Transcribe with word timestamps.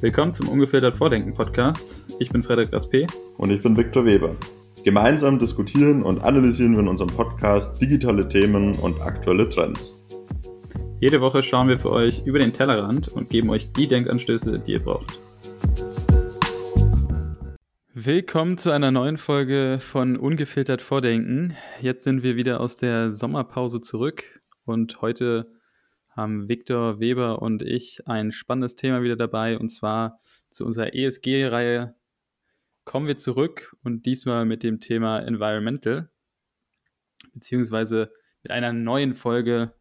Willkommen 0.00 0.32
zum 0.34 0.48
Ungefiltert 0.48 0.94
Vordenken 0.94 1.34
Podcast. 1.34 2.04
Ich 2.20 2.30
bin 2.30 2.42
Frederik 2.42 2.72
Raspe. 2.72 3.06
Und 3.38 3.50
ich 3.50 3.62
bin 3.62 3.76
Viktor 3.76 4.04
Weber. 4.04 4.36
Gemeinsam 4.84 5.38
diskutieren 5.38 6.04
und 6.04 6.22
analysieren 6.22 6.74
wir 6.74 6.80
in 6.80 6.88
unserem 6.88 7.10
Podcast 7.10 7.82
digitale 7.82 8.28
Themen 8.28 8.76
und 8.76 9.00
aktuelle 9.00 9.48
Trends. 9.48 9.98
Jede 11.00 11.20
Woche 11.20 11.42
schauen 11.42 11.68
wir 11.68 11.78
für 11.78 11.90
euch 11.90 12.22
über 12.24 12.38
den 12.38 12.52
Tellerrand 12.52 13.08
und 13.08 13.30
geben 13.30 13.50
euch 13.50 13.72
die 13.72 13.88
Denkanstöße, 13.88 14.60
die 14.60 14.72
ihr 14.72 14.82
braucht. 14.82 15.18
Willkommen 17.94 18.58
zu 18.58 18.70
einer 18.70 18.92
neuen 18.92 19.16
Folge 19.16 19.78
von 19.80 20.16
Ungefiltert 20.16 20.82
Vordenken. 20.82 21.56
Jetzt 21.80 22.04
sind 22.04 22.22
wir 22.22 22.36
wieder 22.36 22.60
aus 22.60 22.76
der 22.76 23.10
Sommerpause 23.10 23.80
zurück 23.80 24.40
und 24.64 25.02
heute 25.02 25.55
haben 26.16 26.48
Viktor 26.48 26.98
Weber 26.98 27.42
und 27.42 27.62
ich 27.62 28.06
ein 28.08 28.32
spannendes 28.32 28.74
Thema 28.74 29.02
wieder 29.02 29.16
dabei 29.16 29.58
und 29.58 29.68
zwar 29.68 30.20
zu 30.50 30.64
unserer 30.64 30.94
ESG-Reihe 30.94 31.94
kommen 32.84 33.06
wir 33.06 33.18
zurück 33.18 33.76
und 33.82 34.06
diesmal 34.06 34.46
mit 34.46 34.62
dem 34.62 34.80
Thema 34.80 35.18
Environmental, 35.18 36.08
beziehungsweise 37.34 38.12
mit 38.42 38.52
einer 38.52 38.72
neuen 38.72 39.14
Folge 39.14 39.74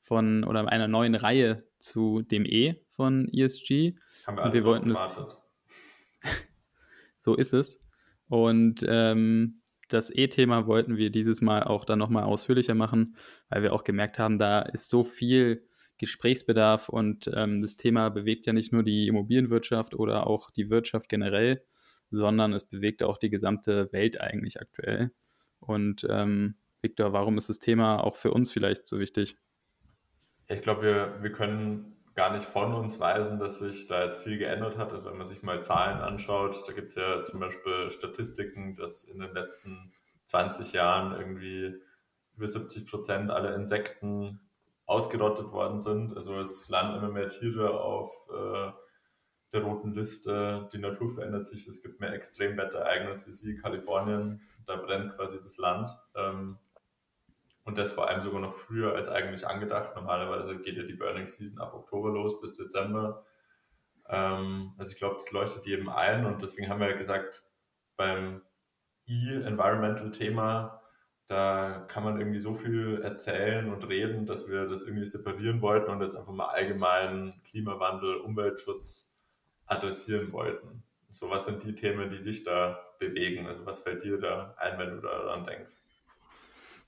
von 0.00 0.44
oder 0.44 0.68
einer 0.68 0.86
neuen 0.86 1.14
Reihe 1.14 1.64
zu 1.78 2.22
dem 2.22 2.44
E 2.44 2.76
von 2.92 3.28
ESG. 3.32 3.96
Haben 4.26 4.36
wir 4.36 4.44
und 4.44 4.52
wir 4.52 4.64
wollten 4.64 4.90
das. 4.90 5.16
so 7.18 7.34
ist 7.34 7.54
es. 7.54 7.82
Und 8.28 8.84
ähm, 8.86 9.62
das 9.94 10.10
E-Thema 10.10 10.66
wollten 10.66 10.96
wir 10.96 11.10
dieses 11.10 11.40
Mal 11.40 11.62
auch 11.62 11.84
dann 11.84 11.98
nochmal 11.98 12.24
ausführlicher 12.24 12.74
machen, 12.74 13.16
weil 13.48 13.62
wir 13.62 13.72
auch 13.72 13.84
gemerkt 13.84 14.18
haben, 14.18 14.38
da 14.38 14.60
ist 14.60 14.90
so 14.90 15.04
viel 15.04 15.66
Gesprächsbedarf 15.98 16.88
und 16.88 17.30
ähm, 17.32 17.62
das 17.62 17.76
Thema 17.76 18.08
bewegt 18.10 18.46
ja 18.46 18.52
nicht 18.52 18.72
nur 18.72 18.82
die 18.82 19.06
Immobilienwirtschaft 19.06 19.94
oder 19.94 20.26
auch 20.26 20.50
die 20.50 20.68
Wirtschaft 20.68 21.08
generell, 21.08 21.64
sondern 22.10 22.52
es 22.52 22.64
bewegt 22.64 23.02
auch 23.02 23.16
die 23.16 23.30
gesamte 23.30 23.92
Welt 23.92 24.20
eigentlich 24.20 24.60
aktuell. 24.60 25.12
Und 25.60 26.04
ähm, 26.10 26.56
Victor, 26.82 27.12
warum 27.12 27.38
ist 27.38 27.48
das 27.48 27.60
Thema 27.60 28.02
auch 28.02 28.16
für 28.16 28.32
uns 28.32 28.50
vielleicht 28.50 28.86
so 28.86 28.98
wichtig? 28.98 29.36
Ich 30.48 30.60
glaube, 30.60 30.82
wir, 30.82 31.22
wir 31.22 31.32
können 31.32 31.96
gar 32.14 32.32
nicht 32.32 32.44
von 32.44 32.74
uns 32.74 33.00
weisen, 33.00 33.38
dass 33.38 33.58
sich 33.58 33.88
da 33.88 34.04
jetzt 34.04 34.22
viel 34.22 34.38
geändert 34.38 34.78
hat. 34.78 34.92
Also 34.92 35.06
wenn 35.06 35.16
man 35.16 35.26
sich 35.26 35.42
mal 35.42 35.60
Zahlen 35.60 35.98
anschaut, 35.98 36.66
da 36.66 36.72
gibt 36.72 36.88
es 36.88 36.94
ja 36.94 37.22
zum 37.22 37.40
Beispiel 37.40 37.90
Statistiken, 37.90 38.76
dass 38.76 39.04
in 39.04 39.18
den 39.18 39.34
letzten 39.34 39.92
20 40.24 40.72
Jahren 40.72 41.18
irgendwie 41.18 41.80
über 42.36 42.46
70 42.46 42.86
Prozent 42.86 43.30
aller 43.30 43.54
Insekten 43.54 44.40
ausgerottet 44.86 45.50
worden 45.52 45.78
sind. 45.78 46.14
Also 46.14 46.38
es 46.38 46.68
landen 46.68 46.98
immer 46.98 47.10
mehr 47.10 47.28
Tiere 47.28 47.80
auf 47.80 48.10
äh, 48.30 48.72
der 49.52 49.62
roten 49.62 49.92
Liste. 49.92 50.68
Die 50.72 50.78
Natur 50.78 51.08
verändert 51.08 51.44
sich. 51.44 51.66
Es 51.66 51.82
gibt 51.82 52.00
mehr 52.00 52.12
Extremwetterereignisse. 52.12 53.32
Sie 53.32 53.56
Kalifornien, 53.56 54.42
da 54.66 54.76
brennt 54.76 55.16
quasi 55.16 55.38
das 55.42 55.58
Land. 55.58 55.90
Ähm, 56.14 56.58
und 57.64 57.78
das 57.78 57.92
vor 57.92 58.08
allem 58.08 58.20
sogar 58.20 58.40
noch 58.40 58.54
früher 58.54 58.94
als 58.94 59.08
eigentlich 59.08 59.46
angedacht. 59.46 59.96
Normalerweise 59.96 60.58
geht 60.58 60.76
ja 60.76 60.82
die 60.82 60.94
Burning 60.94 61.26
Season 61.26 61.58
ab 61.58 61.74
Oktober 61.74 62.10
los 62.10 62.40
bis 62.40 62.52
Dezember. 62.52 63.24
Ähm, 64.08 64.74
also 64.78 64.92
ich 64.92 64.98
glaube, 64.98 65.16
das 65.16 65.32
leuchtet 65.32 65.66
jedem 65.66 65.88
ein 65.88 66.26
und 66.26 66.42
deswegen 66.42 66.68
haben 66.68 66.80
wir 66.80 66.90
ja 66.90 66.96
gesagt, 66.96 67.42
beim 67.96 68.42
E-Environmental-Thema, 69.06 70.82
da 71.26 71.86
kann 71.88 72.04
man 72.04 72.18
irgendwie 72.18 72.38
so 72.38 72.54
viel 72.54 73.00
erzählen 73.02 73.72
und 73.72 73.88
reden, 73.88 74.26
dass 74.26 74.50
wir 74.50 74.66
das 74.66 74.82
irgendwie 74.82 75.06
separieren 75.06 75.62
wollten 75.62 75.90
und 75.90 76.02
jetzt 76.02 76.16
einfach 76.16 76.32
mal 76.32 76.48
allgemein 76.48 77.40
Klimawandel, 77.44 78.16
Umweltschutz 78.16 79.14
adressieren 79.66 80.32
wollten. 80.32 80.82
So, 81.12 81.30
was 81.30 81.46
sind 81.46 81.62
die 81.62 81.74
Themen, 81.74 82.10
die 82.10 82.22
dich 82.22 82.44
da 82.44 82.78
bewegen? 82.98 83.46
Also 83.46 83.64
was 83.64 83.78
fällt 83.78 84.04
dir 84.04 84.18
da 84.18 84.54
ein, 84.58 84.78
wenn 84.78 84.90
du 84.90 85.00
daran 85.00 85.46
denkst? 85.46 85.78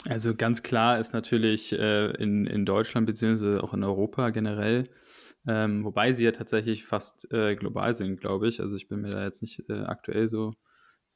Also 0.08 0.34
ganz 0.34 0.62
klar 0.62 1.00
ist 1.00 1.12
natürlich 1.12 1.72
äh, 1.72 2.10
in, 2.22 2.46
in 2.46 2.64
Deutschland 2.64 3.06
beziehungsweise 3.06 3.62
auch 3.62 3.74
in 3.74 3.82
Europa 3.82 4.30
generell, 4.30 4.88
ähm, 5.46 5.84
wobei 5.84 6.12
sie 6.12 6.24
ja 6.24 6.32
tatsächlich 6.32 6.84
fast 6.84 7.30
äh, 7.32 7.56
global 7.56 7.94
sind, 7.94 8.20
glaube 8.20 8.48
ich. 8.48 8.60
Also 8.60 8.76
ich 8.76 8.88
bin 8.88 9.00
mir 9.00 9.10
da 9.10 9.24
jetzt 9.24 9.42
nicht 9.42 9.68
äh, 9.68 9.82
aktuell 9.82 10.28
so 10.28 10.54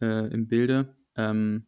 äh, 0.00 0.32
im 0.32 0.48
Bilde. 0.48 0.96
Ähm, 1.16 1.66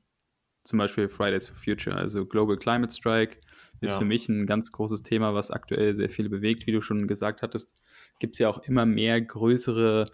zum 0.64 0.78
Beispiel 0.78 1.08
Fridays 1.08 1.48
for 1.48 1.56
Future, 1.56 1.96
also 1.96 2.24
Global 2.24 2.56
Climate 2.56 2.94
Strike 2.94 3.38
ist 3.80 3.92
ja. 3.92 3.98
für 3.98 4.04
mich 4.04 4.28
ein 4.28 4.46
ganz 4.46 4.70
großes 4.70 5.02
Thema, 5.02 5.34
was 5.34 5.50
aktuell 5.50 5.94
sehr 5.94 6.08
viele 6.08 6.28
bewegt. 6.28 6.66
Wie 6.66 6.72
du 6.72 6.80
schon 6.80 7.08
gesagt 7.08 7.42
hattest, 7.42 7.74
gibt 8.20 8.36
es 8.36 8.38
ja 8.38 8.48
auch 8.48 8.62
immer 8.62 8.86
mehr 8.86 9.20
größere 9.20 10.08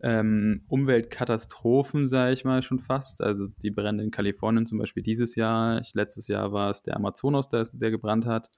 ähm, 0.00 0.64
Umweltkatastrophen, 0.68 2.06
sage 2.06 2.32
ich 2.32 2.44
mal 2.44 2.62
schon 2.62 2.78
fast. 2.78 3.22
Also 3.22 3.48
die 3.62 3.70
Brände 3.70 4.04
in 4.04 4.10
Kalifornien 4.10 4.66
zum 4.66 4.78
Beispiel 4.78 5.02
dieses 5.02 5.36
Jahr. 5.36 5.80
Ich, 5.80 5.94
letztes 5.94 6.28
Jahr 6.28 6.52
war 6.52 6.70
es 6.70 6.82
der 6.82 6.96
Amazonas, 6.96 7.48
der, 7.48 7.66
der 7.72 7.90
gebrannt 7.90 8.26
hat. 8.26 8.50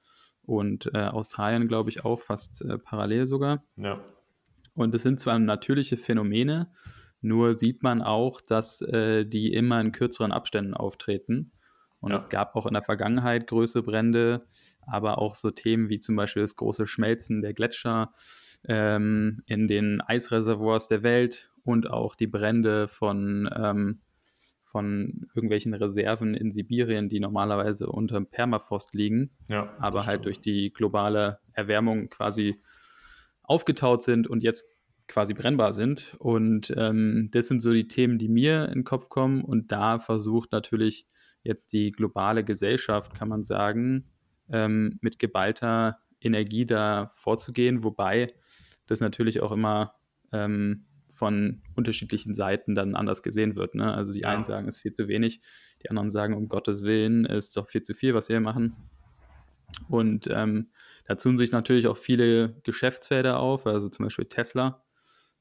Und 0.42 0.90
äh, 0.94 0.98
Australien, 0.98 1.68
glaube 1.68 1.90
ich, 1.90 2.04
auch 2.04 2.20
fast 2.20 2.62
äh, 2.62 2.78
parallel 2.78 3.26
sogar. 3.26 3.64
Ja. 3.78 4.02
Und 4.74 4.94
es 4.94 5.02
sind 5.02 5.20
zwar 5.20 5.38
natürliche 5.38 5.96
Phänomene, 5.96 6.70
nur 7.20 7.54
sieht 7.54 7.82
man 7.82 8.00
auch, 8.00 8.40
dass 8.40 8.80
äh, 8.80 9.26
die 9.26 9.52
immer 9.52 9.80
in 9.80 9.92
kürzeren 9.92 10.32
Abständen 10.32 10.74
auftreten. 10.74 11.52
Und 12.00 12.10
ja. 12.10 12.16
es 12.16 12.28
gab 12.28 12.54
auch 12.54 12.66
in 12.66 12.74
der 12.74 12.84
Vergangenheit 12.84 13.48
größere 13.48 13.82
Brände, 13.82 14.46
aber 14.86 15.18
auch 15.18 15.34
so 15.34 15.50
Themen 15.50 15.88
wie 15.88 15.98
zum 15.98 16.16
Beispiel 16.16 16.42
das 16.42 16.56
große 16.56 16.86
Schmelzen 16.86 17.42
der 17.42 17.54
Gletscher 17.54 18.14
ähm, 18.66 19.42
in 19.46 19.68
den 19.68 20.00
Eisreservoirs 20.00 20.88
der 20.88 21.02
Welt 21.02 21.50
und 21.64 21.90
auch 21.90 22.14
die 22.14 22.26
Brände 22.26 22.88
von, 22.88 23.48
ähm, 23.54 24.00
von 24.64 25.26
irgendwelchen 25.34 25.74
Reserven 25.74 26.34
in 26.34 26.52
Sibirien, 26.52 27.08
die 27.08 27.20
normalerweise 27.20 27.88
unter 27.88 28.20
Permafrost 28.20 28.94
liegen, 28.94 29.30
ja, 29.48 29.74
aber 29.78 30.06
halt 30.06 30.24
durch 30.24 30.40
die 30.40 30.72
globale 30.72 31.38
Erwärmung 31.52 32.08
quasi 32.08 32.60
aufgetaut 33.42 34.02
sind 34.02 34.26
und 34.26 34.42
jetzt 34.42 34.66
quasi 35.08 35.34
brennbar 35.34 35.72
sind. 35.72 36.14
Und 36.18 36.72
ähm, 36.76 37.30
das 37.32 37.48
sind 37.48 37.60
so 37.60 37.72
die 37.72 37.88
Themen, 37.88 38.18
die 38.18 38.28
mir 38.28 38.66
in 38.66 38.80
den 38.80 38.84
Kopf 38.84 39.08
kommen. 39.08 39.42
Und 39.42 39.72
da 39.72 39.98
versucht 39.98 40.52
natürlich 40.52 41.06
jetzt 41.42 41.72
die 41.72 41.90
globale 41.90 42.44
Gesellschaft, 42.44 43.14
kann 43.14 43.28
man 43.28 43.42
sagen, 43.42 44.10
ähm, 44.50 44.98
mit 45.00 45.18
geballter 45.18 45.98
Energie 46.20 46.66
da 46.66 47.10
vorzugehen, 47.14 47.84
wobei 47.84 48.34
das 48.90 49.00
natürlich 49.00 49.40
auch 49.40 49.52
immer 49.52 49.94
ähm, 50.32 50.84
von 51.10 51.62
unterschiedlichen 51.74 52.34
Seiten 52.34 52.74
dann 52.74 52.94
anders 52.94 53.22
gesehen 53.22 53.56
wird. 53.56 53.74
Ne? 53.74 53.92
Also 53.92 54.12
die 54.12 54.20
ja. 54.20 54.30
einen 54.30 54.44
sagen, 54.44 54.68
es 54.68 54.76
ist 54.76 54.82
viel 54.82 54.92
zu 54.92 55.08
wenig, 55.08 55.40
die 55.82 55.90
anderen 55.90 56.10
sagen, 56.10 56.34
um 56.34 56.48
Gottes 56.48 56.82
Willen, 56.82 57.24
ist 57.24 57.56
doch 57.56 57.68
viel 57.68 57.82
zu 57.82 57.94
viel, 57.94 58.14
was 58.14 58.28
wir 58.28 58.40
machen. 58.40 58.76
Und 59.88 60.28
ähm, 60.30 60.70
da 61.06 61.14
tun 61.14 61.36
sich 61.38 61.52
natürlich 61.52 61.86
auch 61.86 61.96
viele 61.96 62.60
Geschäftsfelder 62.62 63.38
auf, 63.38 63.66
also 63.66 63.88
zum 63.88 64.04
Beispiel 64.06 64.26
Tesla, 64.26 64.82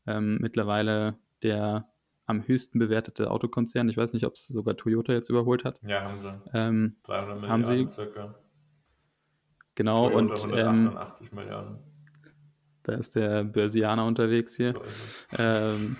ähm, 0.06 0.38
mittlerweile 0.40 1.18
der 1.44 1.90
am 2.26 2.46
höchsten 2.46 2.78
bewertete 2.78 3.32
Autokonzern. 3.32 3.88
Ich 3.90 3.98
weiß 3.98 4.14
nicht, 4.14 4.26
ob 4.26 4.34
es 4.34 4.48
sogar 4.48 4.76
Toyota 4.76 5.14
jetzt 5.14 5.30
überholt 5.30 5.64
hat. 5.64 5.80
Ja, 5.82 6.02
haben 6.04 6.20
sie. 6.20 6.42
Ähm, 6.54 6.98
300 7.04 7.48
haben 7.48 7.62
Milliarden 7.62 7.88
sie. 7.88 7.96
circa. 7.96 8.36
Genau, 9.76 10.10
Toyota 10.10 10.18
und 10.18 10.54
188 10.54 11.30
ähm, 11.30 11.36
Milliarden. 11.38 11.80
Da 12.88 12.94
ist 12.94 13.16
der 13.16 13.44
Börsianer 13.44 14.06
unterwegs 14.06 14.56
hier. 14.56 14.74
Ähm, 15.38 15.98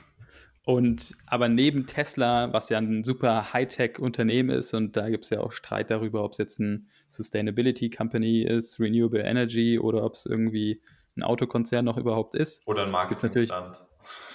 und 0.64 1.16
aber 1.26 1.50
neben 1.50 1.86
Tesla, 1.86 2.54
was 2.54 2.70
ja 2.70 2.78
ein 2.78 3.04
super 3.04 3.54
Hightech-Unternehmen 3.54 4.50
ist, 4.50 4.74
und 4.74 4.96
da 4.96 5.10
gibt 5.10 5.26
es 5.26 5.30
ja 5.30 5.42
auch 5.42 5.52
Streit 5.52 5.92
darüber, 5.92 6.24
ob 6.24 6.32
es 6.32 6.38
jetzt 6.38 6.60
ein 6.60 6.88
Sustainability 7.10 7.90
Company 7.90 8.44
ist, 8.44 8.80
Renewable 8.80 9.22
Energy 9.22 9.80
oder 9.80 10.04
ob 10.04 10.14
es 10.14 10.26
irgendwie 10.26 10.82
ein 11.18 11.24
Autokonzern 11.24 11.84
noch 11.84 11.98
überhaupt 11.98 12.36
ist. 12.36 12.66
Oder 12.66 12.84
ein 12.86 12.92
Marketingstand. 12.92 13.82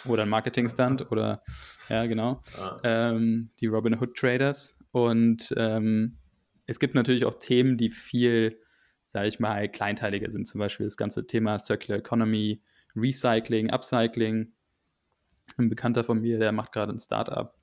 Oder 0.05 0.23
ein 0.25 0.29
Marketingstand 0.29 1.11
oder 1.11 1.43
ja, 1.89 2.05
genau. 2.05 2.43
Ja. 2.59 2.81
Ähm, 2.83 3.51
die 3.61 3.67
Robin 3.67 3.99
Hood 3.99 4.15
Traders. 4.15 4.77
Und 4.91 5.55
ähm, 5.57 6.19
es 6.67 6.79
gibt 6.79 6.95
natürlich 6.95 7.25
auch 7.25 7.35
Themen, 7.35 7.79
die 7.79 7.89
viel 7.89 8.59
sage 9.13 9.29
ich 9.29 9.39
mal, 9.41 9.69
kleinteiliger 9.69 10.31
sind. 10.31 10.47
Zum 10.47 10.59
Beispiel 10.59 10.87
das 10.87 10.97
ganze 10.97 11.27
Thema 11.27 11.59
Circular 11.59 11.99
Economy, 11.99 12.63
Recycling, 12.97 13.71
Upcycling. 13.71 14.53
Ein 15.59 15.69
Bekannter 15.69 16.03
von 16.03 16.23
mir, 16.23 16.39
der 16.39 16.51
macht 16.53 16.73
gerade 16.73 16.93
ein 16.93 16.99
Startup, 16.99 17.55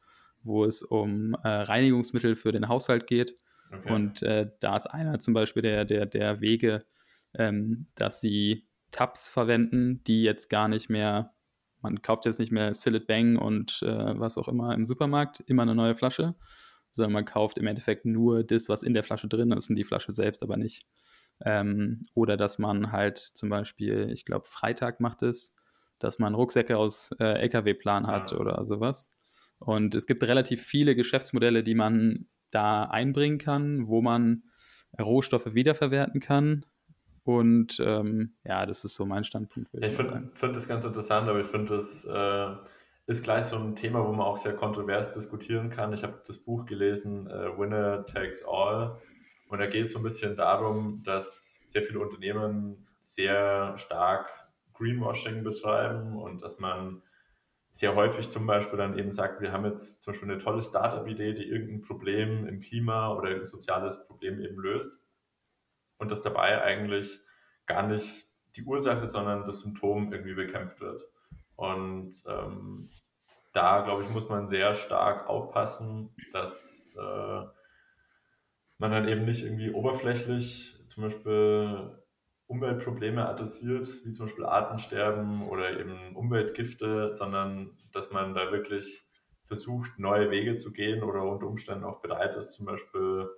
wo 0.44 0.64
es 0.64 0.84
um 0.84 1.34
äh, 1.44 1.48
Reinigungsmittel 1.48 2.36
für 2.36 2.52
den 2.52 2.68
Haushalt 2.68 3.08
geht. 3.08 3.36
Okay. 3.74 3.92
Und 3.92 4.22
äh, 4.22 4.52
da 4.60 4.78
ist 4.78 4.86
einer 4.86 5.18
zum 5.20 5.34
Beispiel 5.34 5.64
der, 5.64 5.86
der, 5.86 6.06
der 6.06 6.40
Wege, 6.40 6.86
ähm, 7.34 7.88
dass 7.96 8.22
sie 8.22 8.68
Tabs 8.92 9.28
verwenden, 9.28 10.04
die 10.04 10.22
jetzt 10.22 10.52
gar 10.52 10.68
nicht 10.68 10.88
mehr, 10.88 11.34
man 11.82 12.04
kauft 12.04 12.26
jetzt 12.26 12.40
nicht 12.40 12.52
mehr 12.52 12.76
Sillet 12.76 13.08
Bang 13.08 13.38
und 13.38 13.82
äh, 13.82 14.20
was 14.20 14.38
auch 14.38 14.48
immer 14.48 14.76
im 14.76 14.86
Supermarkt, 14.86 15.40
immer 15.48 15.64
eine 15.64 15.74
neue 15.74 15.96
Flasche, 15.96 16.36
sondern 16.92 17.14
man 17.14 17.26
kauft 17.26 17.58
im 17.58 17.66
Endeffekt 17.66 18.06
nur 18.06 18.44
das, 18.44 18.70
was 18.70 18.84
in 18.84 18.94
der 18.94 19.04
Flasche 19.04 19.28
drin 19.28 19.52
ist 19.52 19.72
und 19.72 19.78
die 19.78 19.84
Flasche 19.84 20.14
selbst 20.14 20.44
aber 20.44 20.58
nicht. 20.58 20.86
Ähm, 21.46 22.06
oder 22.16 22.38
dass 22.38 22.60
man 22.60 22.92
halt 22.92 23.18
zum 23.18 23.50
Beispiel, 23.50 24.10
ich 24.12 24.26
glaube, 24.26 24.46
Freitag 24.48 25.00
macht 25.00 25.24
es, 25.24 25.56
dass 26.00 26.20
man 26.20 26.36
Rucksäcke 26.36 26.78
aus 26.78 27.12
äh, 27.20 27.42
LKW-Plan 27.42 28.08
hat 28.08 28.32
ja. 28.32 28.38
oder 28.38 28.66
sowas. 28.66 29.12
Und 29.60 29.96
es 29.96 30.08
gibt 30.08 30.24
relativ 30.24 30.64
viele 30.64 30.96
Geschäftsmodelle, 30.96 31.64
die 31.64 31.76
man 31.76 32.28
da 32.52 32.84
einbringen 32.84 33.38
kann, 33.38 33.88
wo 33.88 34.02
man 34.02 34.44
Rohstoffe 35.00 35.54
wiederverwerten 35.54 36.22
kann. 36.22 36.66
Und 37.24 37.80
ähm, 37.86 38.34
ja, 38.44 38.66
das 38.66 38.86
ist 38.86 38.96
so 38.96 39.06
mein 39.06 39.24
Standpunkt. 39.24 39.70
Ich 39.74 39.94
finde 39.94 40.32
find 40.34 40.56
das 40.56 40.68
ganz 40.68 40.86
interessant, 40.86 41.28
aber 41.30 41.42
ich 41.42 41.48
finde, 41.48 41.76
das 41.76 42.06
äh, 42.06 42.56
ist 43.06 43.24
gleich 43.24 43.46
so 43.46 43.58
ein 43.58 43.76
Thema, 43.76 44.04
wo 44.08 44.12
man 44.12 44.22
auch 44.22 44.38
sehr 44.38 44.56
kontrovers 44.56 45.14
diskutieren 45.14 45.70
kann. 45.70 45.94
Ich 45.94 46.04
habe 46.04 46.22
das 46.26 46.38
Buch 46.38 46.66
gelesen, 46.66 47.28
äh, 47.28 47.58
Winner 47.58 48.06
Takes 48.06 48.44
All. 48.48 48.98
Und 49.50 49.60
da 49.60 49.66
geht 49.66 49.86
es 49.86 49.94
so 49.94 50.00
ein 50.00 50.04
bisschen 50.04 50.38
darum, 50.38 51.02
dass 51.04 51.62
sehr 51.66 51.82
viele 51.82 52.00
Unternehmen 52.00 52.88
sehr 53.02 53.76
stark 53.78 54.30
Greenwashing 54.74 55.44
betreiben 55.44 56.18
und 56.18 56.42
dass 56.42 56.60
man 56.60 57.02
sehr 57.74 57.96
häufig 57.96 58.30
zum 58.30 58.46
Beispiel 58.46 58.78
dann 58.78 58.98
eben 58.98 59.12
sagt, 59.12 59.42
wir 59.42 59.52
haben 59.52 59.66
jetzt 59.66 60.04
zum 60.04 60.14
Beispiel 60.14 60.32
eine 60.32 60.42
tolle 60.42 60.62
Startup-Idee, 60.62 61.34
die 61.34 61.46
irgendein 61.50 61.82
Problem 61.82 62.48
im 62.48 62.62
Klima 62.62 63.14
oder 63.14 63.30
ein 63.30 63.46
soziales 63.46 64.06
Problem 64.06 64.40
eben 64.40 64.60
löst 64.60 65.02
und 65.98 66.12
dass 66.12 66.22
dabei 66.22 66.62
eigentlich 66.62 67.20
gar 67.66 67.88
nicht 67.88 68.26
die 68.56 68.64
Ursache, 68.64 69.08
sondern 69.08 69.46
das 69.46 69.62
Symptom 69.62 70.14
irgendwie 70.14 70.36
bekämpft 70.36 70.80
wird. 70.80 71.04
Und 71.56 72.14
ähm, 72.28 72.90
da, 73.54 73.82
glaube 73.82 74.04
ich, 74.04 74.10
muss 74.10 74.30
man 74.30 74.48
sehr 74.48 74.76
stark 74.76 75.28
aufpassen, 75.28 76.14
dass 76.34 76.92
äh, 76.96 77.59
man 78.80 78.92
dann 78.92 79.08
eben 79.08 79.26
nicht 79.26 79.44
irgendwie 79.44 79.72
oberflächlich 79.72 80.76
zum 80.88 81.04
Beispiel 81.04 81.92
Umweltprobleme 82.48 83.28
adressiert, 83.28 83.88
wie 84.06 84.12
zum 84.12 84.26
Beispiel 84.26 84.46
Artensterben 84.46 85.48
oder 85.48 85.80
eben 85.80 86.16
Umweltgifte, 86.16 87.12
sondern 87.12 87.78
dass 87.92 88.12
man 88.12 88.34
da 88.34 88.52
wirklich 88.52 89.04
versucht, 89.46 90.00
neue 90.00 90.32
Wege 90.32 90.56
zu 90.56 90.72
gehen 90.72 91.04
oder 91.04 91.24
unter 91.24 91.48
Umständen 91.48 91.84
auch 91.84 92.02
bereit 92.02 92.36
ist, 92.38 92.54
zum 92.54 92.66
Beispiel 92.66 93.30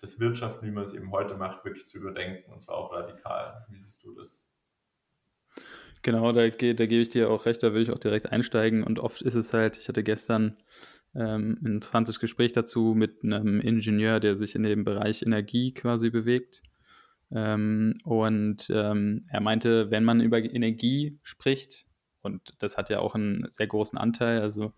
das 0.00 0.20
Wirtschaften, 0.20 0.66
wie 0.66 0.70
man 0.70 0.82
es 0.82 0.92
eben 0.92 1.10
heute 1.12 1.36
macht, 1.36 1.64
wirklich 1.64 1.86
zu 1.86 1.98
überdenken 1.98 2.52
und 2.52 2.60
zwar 2.60 2.76
auch 2.76 2.92
radikal. 2.92 3.66
Wie 3.70 3.78
siehst 3.78 4.04
du 4.04 4.14
das? 4.14 4.44
Genau, 6.02 6.30
da, 6.32 6.48
da 6.48 6.50
gebe 6.50 7.02
ich 7.02 7.08
dir 7.08 7.30
auch 7.30 7.46
recht, 7.46 7.62
da 7.62 7.74
will 7.74 7.82
ich 7.82 7.90
auch 7.90 7.98
direkt 7.98 8.30
einsteigen 8.30 8.84
und 8.84 8.98
oft 8.98 9.22
ist 9.22 9.34
es 9.34 9.52
halt, 9.52 9.76
ich 9.76 9.88
hatte 9.88 10.04
gestern 10.04 10.56
ähm, 11.14 11.58
ein 11.62 11.74
interessantes 11.74 12.20
Gespräch 12.20 12.52
dazu 12.52 12.94
mit 12.96 13.24
einem 13.24 13.60
Ingenieur, 13.60 14.20
der 14.20 14.36
sich 14.36 14.54
in 14.54 14.62
dem 14.62 14.84
Bereich 14.84 15.22
Energie 15.22 15.72
quasi 15.72 16.10
bewegt. 16.10 16.62
Ähm, 17.30 17.96
und 18.04 18.70
ähm, 18.70 19.26
er 19.28 19.40
meinte, 19.40 19.90
wenn 19.90 20.04
man 20.04 20.20
über 20.20 20.38
Energie 20.38 21.18
spricht, 21.22 21.86
und 22.22 22.54
das 22.58 22.76
hat 22.76 22.90
ja 22.90 23.00
auch 23.00 23.14
einen 23.14 23.46
sehr 23.50 23.66
großen 23.66 23.98
Anteil, 23.98 24.40
also 24.40 24.72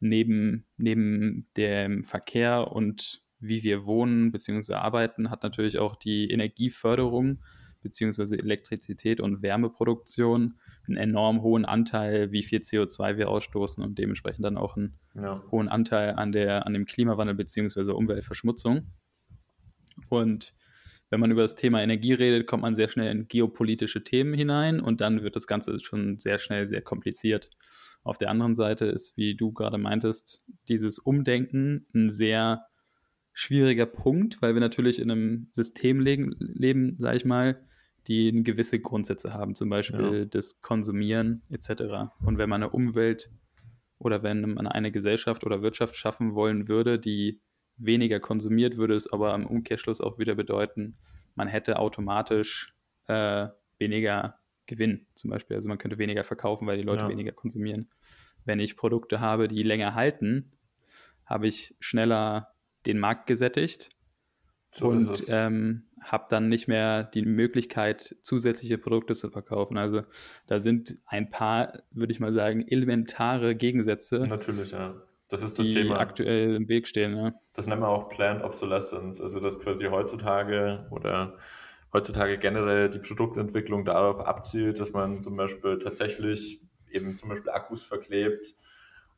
neben, 0.00 0.66
neben 0.76 1.46
dem 1.56 2.04
Verkehr 2.04 2.72
und 2.72 3.22
wie 3.38 3.62
wir 3.62 3.84
wohnen 3.84 4.32
bzw. 4.32 4.74
arbeiten, 4.74 5.30
hat 5.30 5.42
natürlich 5.42 5.78
auch 5.78 5.96
die 5.96 6.30
Energieförderung 6.30 7.40
bzw. 7.82 8.36
Elektrizität 8.36 9.20
und 9.20 9.42
Wärmeproduktion 9.42 10.54
einen 10.86 10.96
enorm 10.96 11.42
hohen 11.42 11.64
Anteil, 11.64 12.32
wie 12.32 12.42
viel 12.42 12.60
CO2 12.60 13.16
wir 13.16 13.28
ausstoßen 13.28 13.82
und 13.82 13.98
dementsprechend 13.98 14.44
dann 14.44 14.56
auch 14.56 14.76
einen 14.76 14.98
ja. 15.14 15.42
hohen 15.50 15.68
Anteil 15.68 16.14
an, 16.14 16.32
der, 16.32 16.66
an 16.66 16.72
dem 16.72 16.86
Klimawandel 16.86 17.34
bzw. 17.34 17.92
Umweltverschmutzung. 17.92 18.86
Und 20.08 20.54
wenn 21.10 21.20
man 21.20 21.30
über 21.30 21.42
das 21.42 21.56
Thema 21.56 21.82
Energie 21.82 22.12
redet, 22.12 22.46
kommt 22.46 22.62
man 22.62 22.76
sehr 22.76 22.88
schnell 22.88 23.10
in 23.10 23.26
geopolitische 23.26 24.04
Themen 24.04 24.32
hinein 24.32 24.80
und 24.80 25.00
dann 25.00 25.22
wird 25.22 25.36
das 25.36 25.46
Ganze 25.46 25.78
schon 25.80 26.18
sehr 26.18 26.38
schnell 26.38 26.66
sehr 26.66 26.82
kompliziert. 26.82 27.50
Auf 28.02 28.16
der 28.16 28.30
anderen 28.30 28.54
Seite 28.54 28.86
ist, 28.86 29.16
wie 29.16 29.36
du 29.36 29.52
gerade 29.52 29.76
meintest, 29.76 30.42
dieses 30.68 30.98
Umdenken 30.98 31.86
ein 31.94 32.10
sehr 32.10 32.64
schwieriger 33.32 33.86
Punkt, 33.86 34.40
weil 34.40 34.54
wir 34.54 34.60
natürlich 34.60 34.98
in 34.98 35.10
einem 35.10 35.48
System 35.52 36.00
leben, 36.00 36.34
leben 36.38 36.96
sage 36.98 37.16
ich 37.16 37.24
mal, 37.24 37.66
die 38.06 38.42
gewisse 38.42 38.80
Grundsätze 38.80 39.34
haben, 39.34 39.54
zum 39.54 39.68
Beispiel 39.68 40.20
ja. 40.20 40.24
das 40.24 40.60
Konsumieren 40.62 41.42
etc. 41.50 42.10
Und 42.24 42.38
wenn 42.38 42.48
man 42.48 42.62
eine 42.62 42.70
Umwelt 42.70 43.30
oder 43.98 44.22
wenn 44.22 44.54
man 44.54 44.66
eine 44.66 44.90
Gesellschaft 44.90 45.44
oder 45.44 45.62
Wirtschaft 45.62 45.96
schaffen 45.96 46.34
wollen 46.34 46.68
würde, 46.68 46.98
die 46.98 47.40
weniger 47.76 48.20
konsumiert, 48.20 48.76
würde 48.76 48.94
es 48.94 49.10
aber 49.10 49.34
im 49.34 49.46
Umkehrschluss 49.46 50.00
auch 50.00 50.18
wieder 50.18 50.34
bedeuten, 50.34 50.96
man 51.34 51.48
hätte 51.48 51.78
automatisch 51.78 52.74
äh, 53.06 53.48
weniger 53.78 54.38
Gewinn 54.66 55.06
zum 55.14 55.30
Beispiel. 55.30 55.56
Also 55.56 55.68
man 55.68 55.78
könnte 55.78 55.98
weniger 55.98 56.24
verkaufen, 56.24 56.66
weil 56.66 56.76
die 56.76 56.82
Leute 56.82 57.04
ja. 57.04 57.08
weniger 57.08 57.32
konsumieren. 57.32 57.90
Wenn 58.44 58.60
ich 58.60 58.76
Produkte 58.76 59.20
habe, 59.20 59.48
die 59.48 59.62
länger 59.62 59.94
halten, 59.94 60.52
habe 61.26 61.46
ich 61.46 61.74
schneller 61.80 62.54
den 62.86 62.98
Markt 62.98 63.26
gesättigt 63.26 63.90
so 64.72 64.88
und 64.88 65.24
ähm, 65.28 65.84
habe 66.00 66.26
dann 66.30 66.48
nicht 66.48 66.68
mehr 66.68 67.04
die 67.04 67.22
Möglichkeit, 67.22 68.16
zusätzliche 68.22 68.78
Produkte 68.78 69.14
zu 69.14 69.30
verkaufen. 69.30 69.76
Also 69.76 70.02
da 70.46 70.60
sind 70.60 70.98
ein 71.06 71.30
paar, 71.30 71.82
würde 71.90 72.12
ich 72.12 72.20
mal 72.20 72.32
sagen, 72.32 72.66
elementare 72.66 73.54
Gegensätze. 73.54 74.26
Natürlich, 74.26 74.72
ja. 74.72 74.94
Das 75.28 75.42
ist 75.42 75.58
das 75.58 75.66
die 75.66 75.74
Thema. 75.74 76.00
aktuell 76.00 76.56
im 76.56 76.68
Weg 76.68 76.88
stehen. 76.88 77.16
Ja. 77.16 77.32
Das 77.54 77.66
nennen 77.66 77.82
wir 77.82 77.88
auch 77.88 78.08
Planned 78.08 78.42
Obsolescence. 78.42 79.20
Also 79.20 79.38
dass 79.38 79.60
quasi 79.60 79.86
heutzutage 79.86 80.86
oder 80.90 81.36
heutzutage 81.92 82.38
generell 82.38 82.90
die 82.90 82.98
Produktentwicklung 82.98 83.84
darauf 83.84 84.20
abzielt, 84.20 84.80
dass 84.80 84.92
man 84.92 85.22
zum 85.22 85.36
Beispiel 85.36 85.78
tatsächlich 85.78 86.60
eben 86.90 87.16
zum 87.16 87.28
Beispiel 87.28 87.50
Akkus 87.50 87.84
verklebt 87.84 88.54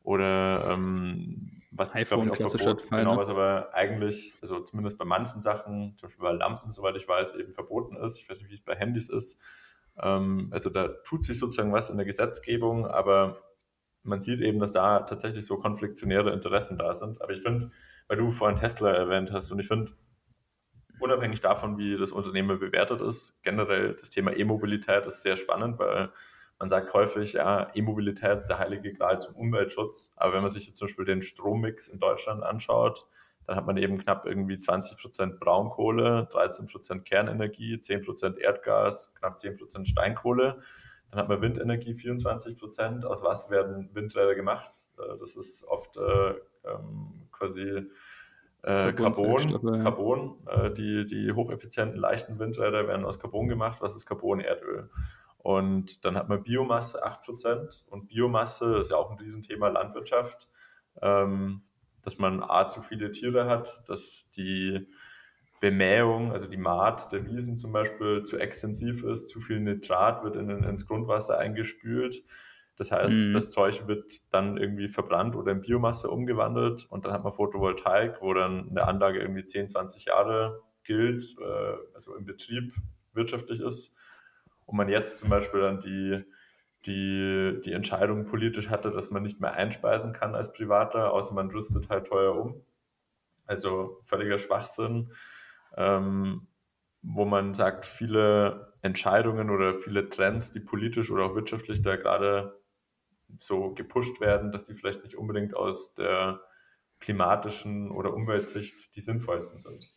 oder 0.02 0.72
ähm, 0.72 1.61
was 1.74 1.94
ist, 1.94 2.08
glaube 2.08 2.26
ich, 2.26 2.44
auch 2.44 2.50
verboten, 2.50 2.88
genau, 2.90 3.14
ne? 3.14 3.20
was 3.20 3.28
aber 3.28 3.70
eigentlich, 3.72 4.34
also 4.42 4.60
zumindest 4.60 4.98
bei 4.98 5.06
manchen 5.06 5.40
Sachen, 5.40 5.96
zum 5.96 6.08
Beispiel 6.08 6.22
bei 6.22 6.32
Lampen, 6.32 6.70
soweit 6.70 6.96
ich 6.96 7.08
weiß, 7.08 7.34
eben 7.36 7.52
verboten 7.52 7.96
ist. 7.96 8.18
Ich 8.18 8.28
weiß 8.28 8.40
nicht, 8.40 8.50
wie 8.50 8.54
es 8.54 8.60
bei 8.60 8.74
Handys 8.74 9.08
ist. 9.08 9.40
Ähm, 9.98 10.48
also 10.50 10.68
da 10.68 10.88
tut 10.88 11.24
sich 11.24 11.38
sozusagen 11.38 11.72
was 11.72 11.88
in 11.88 11.96
der 11.96 12.04
Gesetzgebung, 12.04 12.86
aber 12.86 13.42
man 14.02 14.20
sieht 14.20 14.40
eben, 14.40 14.58
dass 14.58 14.72
da 14.72 15.00
tatsächlich 15.00 15.46
so 15.46 15.56
konfliktionäre 15.56 16.32
Interessen 16.32 16.76
da 16.76 16.92
sind. 16.92 17.22
Aber 17.22 17.32
ich 17.32 17.40
finde, 17.40 17.70
weil 18.06 18.18
du 18.18 18.30
vorhin 18.30 18.58
Tesla 18.58 18.92
erwähnt 18.92 19.32
hast, 19.32 19.50
und 19.50 19.58
ich 19.58 19.68
finde, 19.68 19.92
unabhängig 20.98 21.40
davon, 21.40 21.78
wie 21.78 21.96
das 21.96 22.12
Unternehmen 22.12 22.58
bewertet 22.58 23.00
ist, 23.00 23.42
generell 23.42 23.94
das 23.94 24.10
Thema 24.10 24.36
E-Mobilität 24.36 25.06
ist 25.06 25.22
sehr 25.22 25.38
spannend, 25.38 25.78
weil 25.78 26.10
man 26.62 26.70
sagt 26.70 26.94
häufig, 26.94 27.32
ja, 27.32 27.72
E-Mobilität, 27.74 28.48
der 28.48 28.60
heilige 28.60 28.92
Gral 28.92 29.20
zum 29.20 29.34
Umweltschutz. 29.34 30.12
Aber 30.14 30.34
wenn 30.34 30.42
man 30.42 30.50
sich 30.50 30.68
jetzt 30.68 30.76
zum 30.78 30.86
Beispiel 30.86 31.04
den 31.04 31.20
Strommix 31.20 31.88
in 31.88 31.98
Deutschland 31.98 32.44
anschaut, 32.44 33.04
dann 33.48 33.56
hat 33.56 33.66
man 33.66 33.76
eben 33.78 33.98
knapp 33.98 34.26
irgendwie 34.26 34.60
20 34.60 34.96
Prozent 34.96 35.40
Braunkohle, 35.40 36.28
13 36.30 36.68
Prozent 36.68 37.04
Kernenergie, 37.04 37.80
10 37.80 38.02
Prozent 38.02 38.38
Erdgas, 38.38 39.12
knapp 39.16 39.40
10 39.40 39.56
Prozent 39.56 39.88
Steinkohle. 39.88 40.60
Dann 41.10 41.18
hat 41.18 41.28
man 41.28 41.40
Windenergie 41.42 41.94
24 41.94 42.56
Prozent. 42.56 43.04
Aus 43.06 43.24
was 43.24 43.50
werden 43.50 43.90
Windräder 43.92 44.36
gemacht? 44.36 44.70
Äh, 44.98 45.18
das 45.18 45.34
ist 45.34 45.64
oft 45.64 45.96
äh, 45.96 46.34
ähm, 46.64 47.26
quasi 47.32 47.88
äh, 48.62 48.92
Carbon. 48.92 49.82
Carbon. 49.82 50.36
Äh, 50.46 50.70
die, 50.70 51.06
die 51.06 51.32
hocheffizienten, 51.32 51.98
leichten 51.98 52.38
Windräder 52.38 52.86
werden 52.86 53.04
aus 53.04 53.18
Carbon 53.18 53.48
gemacht. 53.48 53.82
Was 53.82 53.96
ist 53.96 54.06
Carbon? 54.06 54.38
Erdöl. 54.38 54.88
Und 55.42 56.04
dann 56.04 56.16
hat 56.16 56.28
man 56.28 56.42
Biomasse 56.42 57.04
8%. 57.04 57.84
Und 57.88 58.08
Biomasse 58.08 58.76
ist 58.76 58.90
ja 58.90 58.96
auch 58.96 59.10
ein 59.10 59.18
Riesenthema 59.18 59.68
Landwirtschaft, 59.68 60.48
ähm, 61.00 61.62
dass 62.02 62.18
man 62.18 62.42
A, 62.42 62.66
zu 62.66 62.82
viele 62.82 63.10
Tiere 63.10 63.46
hat, 63.46 63.88
dass 63.88 64.30
die 64.32 64.86
Bemähung, 65.60 66.32
also 66.32 66.46
die 66.46 66.56
Maat 66.56 67.12
der 67.12 67.24
Wiesen 67.24 67.56
zum 67.56 67.72
Beispiel, 67.72 68.22
zu 68.24 68.38
extensiv 68.38 69.04
ist, 69.04 69.28
zu 69.28 69.40
viel 69.40 69.60
Nitrat 69.60 70.24
wird 70.24 70.36
in, 70.36 70.50
ins 70.50 70.86
Grundwasser 70.86 71.38
eingespült. 71.38 72.24
Das 72.76 72.90
heißt, 72.90 73.18
mhm. 73.20 73.32
das 73.32 73.50
Zeug 73.50 73.86
wird 73.86 74.20
dann 74.30 74.56
irgendwie 74.56 74.88
verbrannt 74.88 75.36
oder 75.36 75.52
in 75.52 75.60
Biomasse 75.60 76.10
umgewandelt 76.10 76.86
und 76.90 77.04
dann 77.04 77.12
hat 77.12 77.22
man 77.22 77.32
Photovoltaik, 77.32 78.20
wo 78.20 78.32
dann 78.34 78.70
eine 78.70 78.86
Anlage 78.86 79.20
irgendwie 79.20 79.44
10, 79.44 79.68
20 79.68 80.06
Jahre 80.06 80.62
gilt, 80.82 81.36
äh, 81.38 81.76
also 81.94 82.16
im 82.16 82.24
Betrieb 82.24 82.74
wirtschaftlich 83.12 83.60
ist 83.60 83.96
und 84.66 84.76
man 84.76 84.88
jetzt 84.88 85.18
zum 85.18 85.28
Beispiel 85.28 85.60
dann 85.60 85.80
die, 85.80 86.24
die, 86.86 87.60
die 87.64 87.72
Entscheidung 87.72 88.26
politisch 88.26 88.68
hatte, 88.68 88.90
dass 88.90 89.10
man 89.10 89.22
nicht 89.22 89.40
mehr 89.40 89.52
einspeisen 89.52 90.12
kann 90.12 90.34
als 90.34 90.52
Privater, 90.52 91.12
außer 91.12 91.34
man 91.34 91.50
rüstet 91.50 91.88
halt 91.88 92.06
teuer 92.06 92.34
um. 92.34 92.64
Also 93.46 94.00
völliger 94.04 94.38
Schwachsinn, 94.38 95.12
ähm, 95.76 96.46
wo 97.02 97.24
man 97.24 97.54
sagt, 97.54 97.84
viele 97.86 98.72
Entscheidungen 98.82 99.50
oder 99.50 99.74
viele 99.74 100.08
Trends, 100.08 100.52
die 100.52 100.60
politisch 100.60 101.10
oder 101.10 101.24
auch 101.24 101.34
wirtschaftlich 101.34 101.82
da 101.82 101.96
gerade 101.96 102.60
so 103.38 103.74
gepusht 103.74 104.20
werden, 104.20 104.52
dass 104.52 104.64
die 104.64 104.74
vielleicht 104.74 105.02
nicht 105.02 105.16
unbedingt 105.16 105.54
aus 105.54 105.94
der 105.94 106.40
klimatischen 107.00 107.90
oder 107.90 108.14
Umweltsicht 108.14 108.94
die 108.94 109.00
sinnvollsten 109.00 109.58
sind. 109.58 109.92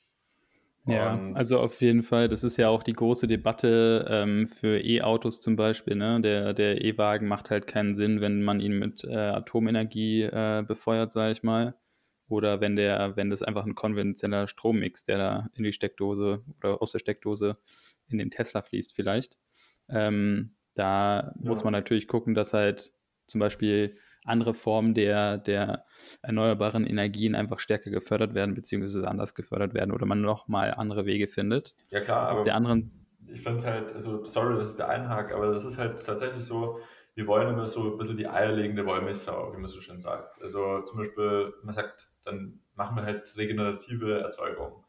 Ja, 0.87 1.19
also 1.33 1.59
auf 1.59 1.81
jeden 1.81 2.03
Fall. 2.03 2.29
Das 2.29 2.43
ist 2.43 2.57
ja 2.57 2.69
auch 2.69 2.83
die 2.83 2.93
große 2.93 3.27
Debatte 3.27 4.05
ähm, 4.07 4.47
für 4.47 4.79
E-Autos 4.79 5.41
zum 5.41 5.55
Beispiel. 5.55 5.95
Ne? 5.95 6.21
Der, 6.21 6.53
der 6.53 6.83
E-Wagen 6.83 7.27
macht 7.27 7.49
halt 7.49 7.65
keinen 7.65 7.95
Sinn, 7.95 8.21
wenn 8.21 8.43
man 8.43 8.59
ihn 8.59 8.77
mit 8.77 9.03
äh, 9.03 9.15
Atomenergie 9.15 10.23
äh, 10.23 10.63
befeuert, 10.67 11.11
sage 11.11 11.31
ich 11.31 11.41
mal. 11.41 11.75
Oder 12.27 12.61
wenn 12.61 12.75
der, 12.75 13.15
wenn 13.15 13.29
das 13.29 13.41
einfach 13.41 13.65
ein 13.65 13.75
konventioneller 13.75 14.47
Strommix, 14.47 15.03
der 15.03 15.17
da 15.17 15.49
in 15.55 15.63
die 15.63 15.73
Steckdose 15.73 16.43
oder 16.57 16.81
aus 16.81 16.91
der 16.91 16.99
Steckdose 16.99 17.57
in 18.07 18.19
den 18.19 18.29
Tesla 18.29 18.61
fließt, 18.61 18.93
vielleicht. 18.93 19.37
Ähm, 19.89 20.55
da 20.75 21.33
ja. 21.39 21.49
muss 21.49 21.63
man 21.63 21.73
natürlich 21.73 22.07
gucken, 22.07 22.35
dass 22.35 22.53
halt 22.53 22.93
zum 23.27 23.39
Beispiel 23.39 23.97
andere 24.25 24.53
Formen 24.53 24.93
der, 24.93 25.37
der 25.37 25.85
erneuerbaren 26.21 26.85
Energien 26.85 27.35
einfach 27.35 27.59
stärker 27.59 27.89
gefördert 27.89 28.33
werden, 28.33 28.55
beziehungsweise 28.55 29.07
anders 29.07 29.35
gefördert 29.35 29.73
werden 29.73 29.91
oder 29.91 30.05
man 30.05 30.21
nochmal 30.21 30.73
andere 30.73 31.05
Wege 31.05 31.27
findet. 31.27 31.75
Ja, 31.89 32.01
klar, 32.01 32.29
aber 32.29 32.39
Auf 32.39 32.45
der 32.45 32.55
anderen. 32.55 32.91
Ich 33.27 33.41
finde 33.41 33.59
es 33.59 33.65
halt, 33.65 33.93
also 33.93 34.25
sorry, 34.25 34.55
dass 34.57 34.71
ich 34.71 34.77
da 34.77 34.87
einhake, 34.87 35.35
aber 35.35 35.51
das 35.51 35.65
ist 35.65 35.77
halt 35.77 36.05
tatsächlich 36.05 36.45
so, 36.45 36.79
wir 37.15 37.27
wollen 37.27 37.47
immer 37.49 37.67
so 37.67 37.93
ein 37.93 37.97
bisschen 37.97 38.17
die 38.17 38.27
eierlegende 38.27 38.85
Wollmilchsau, 38.85 39.53
wie 39.55 39.59
man 39.59 39.69
so 39.69 39.79
schön 39.79 39.99
sagt. 39.99 40.41
Also 40.41 40.81
zum 40.81 40.97
Beispiel, 40.97 41.53
man 41.63 41.73
sagt, 41.73 42.09
dann 42.23 42.59
machen 42.75 42.97
wir 42.97 43.03
halt 43.03 43.35
regenerative 43.37 44.19
Erzeugung. 44.19 44.83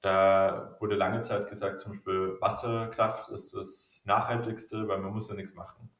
Da 0.00 0.76
wurde 0.80 0.96
lange 0.96 1.20
Zeit 1.20 1.48
gesagt, 1.48 1.80
zum 1.80 1.92
Beispiel 1.92 2.38
Wasserkraft 2.40 3.28
ist 3.30 3.54
das 3.54 4.02
Nachhaltigste, 4.06 4.88
weil 4.88 4.98
man 4.98 5.12
muss 5.12 5.28
ja 5.28 5.34
nichts 5.34 5.54
machen. 5.54 5.90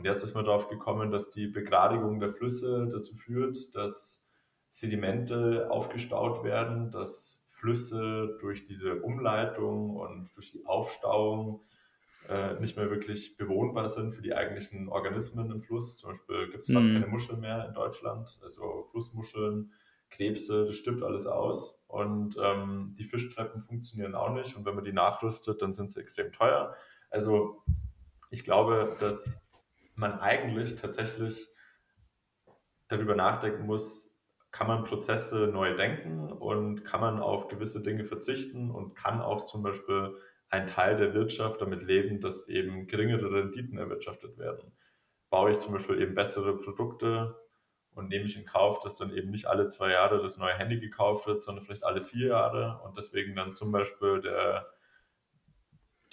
Und 0.00 0.06
jetzt 0.06 0.24
ist 0.24 0.34
man 0.34 0.46
darauf 0.46 0.70
gekommen, 0.70 1.10
dass 1.10 1.28
die 1.28 1.46
Begradigung 1.46 2.20
der 2.20 2.30
Flüsse 2.30 2.88
dazu 2.90 3.14
führt, 3.14 3.74
dass 3.74 4.26
Sedimente 4.70 5.70
aufgestaut 5.70 6.42
werden, 6.42 6.90
dass 6.90 7.46
Flüsse 7.50 8.38
durch 8.40 8.64
diese 8.64 9.02
Umleitung 9.02 9.96
und 9.96 10.30
durch 10.36 10.52
die 10.52 10.64
Aufstauung 10.64 11.60
äh, 12.30 12.58
nicht 12.60 12.78
mehr 12.78 12.88
wirklich 12.88 13.36
bewohnbar 13.36 13.90
sind 13.90 14.12
für 14.12 14.22
die 14.22 14.32
eigentlichen 14.32 14.88
Organismen 14.88 15.50
im 15.50 15.60
Fluss. 15.60 15.98
Zum 15.98 16.12
Beispiel 16.12 16.48
gibt 16.48 16.64
es 16.64 16.72
fast 16.72 16.88
mhm. 16.88 16.94
keine 16.94 17.06
Muscheln 17.08 17.40
mehr 17.40 17.68
in 17.68 17.74
Deutschland, 17.74 18.40
also 18.42 18.86
Flussmuscheln, 18.90 19.70
Krebse, 20.08 20.64
das 20.64 20.76
stimmt 20.76 21.02
alles 21.02 21.26
aus. 21.26 21.78
Und 21.88 22.38
ähm, 22.42 22.96
die 22.98 23.04
Fischtreppen 23.04 23.60
funktionieren 23.60 24.14
auch 24.14 24.32
nicht. 24.32 24.56
Und 24.56 24.64
wenn 24.64 24.76
man 24.76 24.84
die 24.84 24.94
nachrüstet, 24.94 25.60
dann 25.60 25.74
sind 25.74 25.90
sie 25.90 26.00
extrem 26.00 26.32
teuer. 26.32 26.74
Also 27.10 27.62
ich 28.30 28.44
glaube, 28.44 28.96
dass 29.00 29.49
man 30.00 30.18
eigentlich 30.18 30.76
tatsächlich 30.76 31.46
darüber 32.88 33.14
nachdenken 33.14 33.66
muss, 33.66 34.18
kann 34.50 34.66
man 34.66 34.82
Prozesse 34.82 35.46
neu 35.46 35.76
denken 35.76 36.32
und 36.32 36.84
kann 36.84 37.00
man 37.00 37.20
auf 37.20 37.46
gewisse 37.46 37.82
Dinge 37.82 38.04
verzichten 38.04 38.70
und 38.70 38.96
kann 38.96 39.20
auch 39.20 39.44
zum 39.44 39.62
Beispiel 39.62 40.16
ein 40.48 40.66
Teil 40.66 40.96
der 40.96 41.14
Wirtschaft 41.14 41.60
damit 41.60 41.82
leben, 41.82 42.20
dass 42.20 42.48
eben 42.48 42.88
geringere 42.88 43.32
Renditen 43.32 43.78
erwirtschaftet 43.78 44.36
werden. 44.38 44.72
Baue 45.28 45.52
ich 45.52 45.58
zum 45.58 45.72
Beispiel 45.72 46.02
eben 46.02 46.16
bessere 46.16 46.56
Produkte 46.56 47.38
und 47.94 48.08
nehme 48.08 48.24
ich 48.24 48.36
in 48.36 48.44
Kauf, 48.44 48.80
dass 48.80 48.96
dann 48.96 49.12
eben 49.12 49.30
nicht 49.30 49.46
alle 49.46 49.66
zwei 49.66 49.92
Jahre 49.92 50.20
das 50.20 50.38
neue 50.38 50.54
Handy 50.54 50.80
gekauft 50.80 51.28
wird, 51.28 51.42
sondern 51.42 51.64
vielleicht 51.64 51.84
alle 51.84 52.00
vier 52.00 52.28
Jahre 52.28 52.80
und 52.84 52.96
deswegen 52.98 53.36
dann 53.36 53.54
zum 53.54 53.70
Beispiel 53.70 54.20
der 54.20 54.66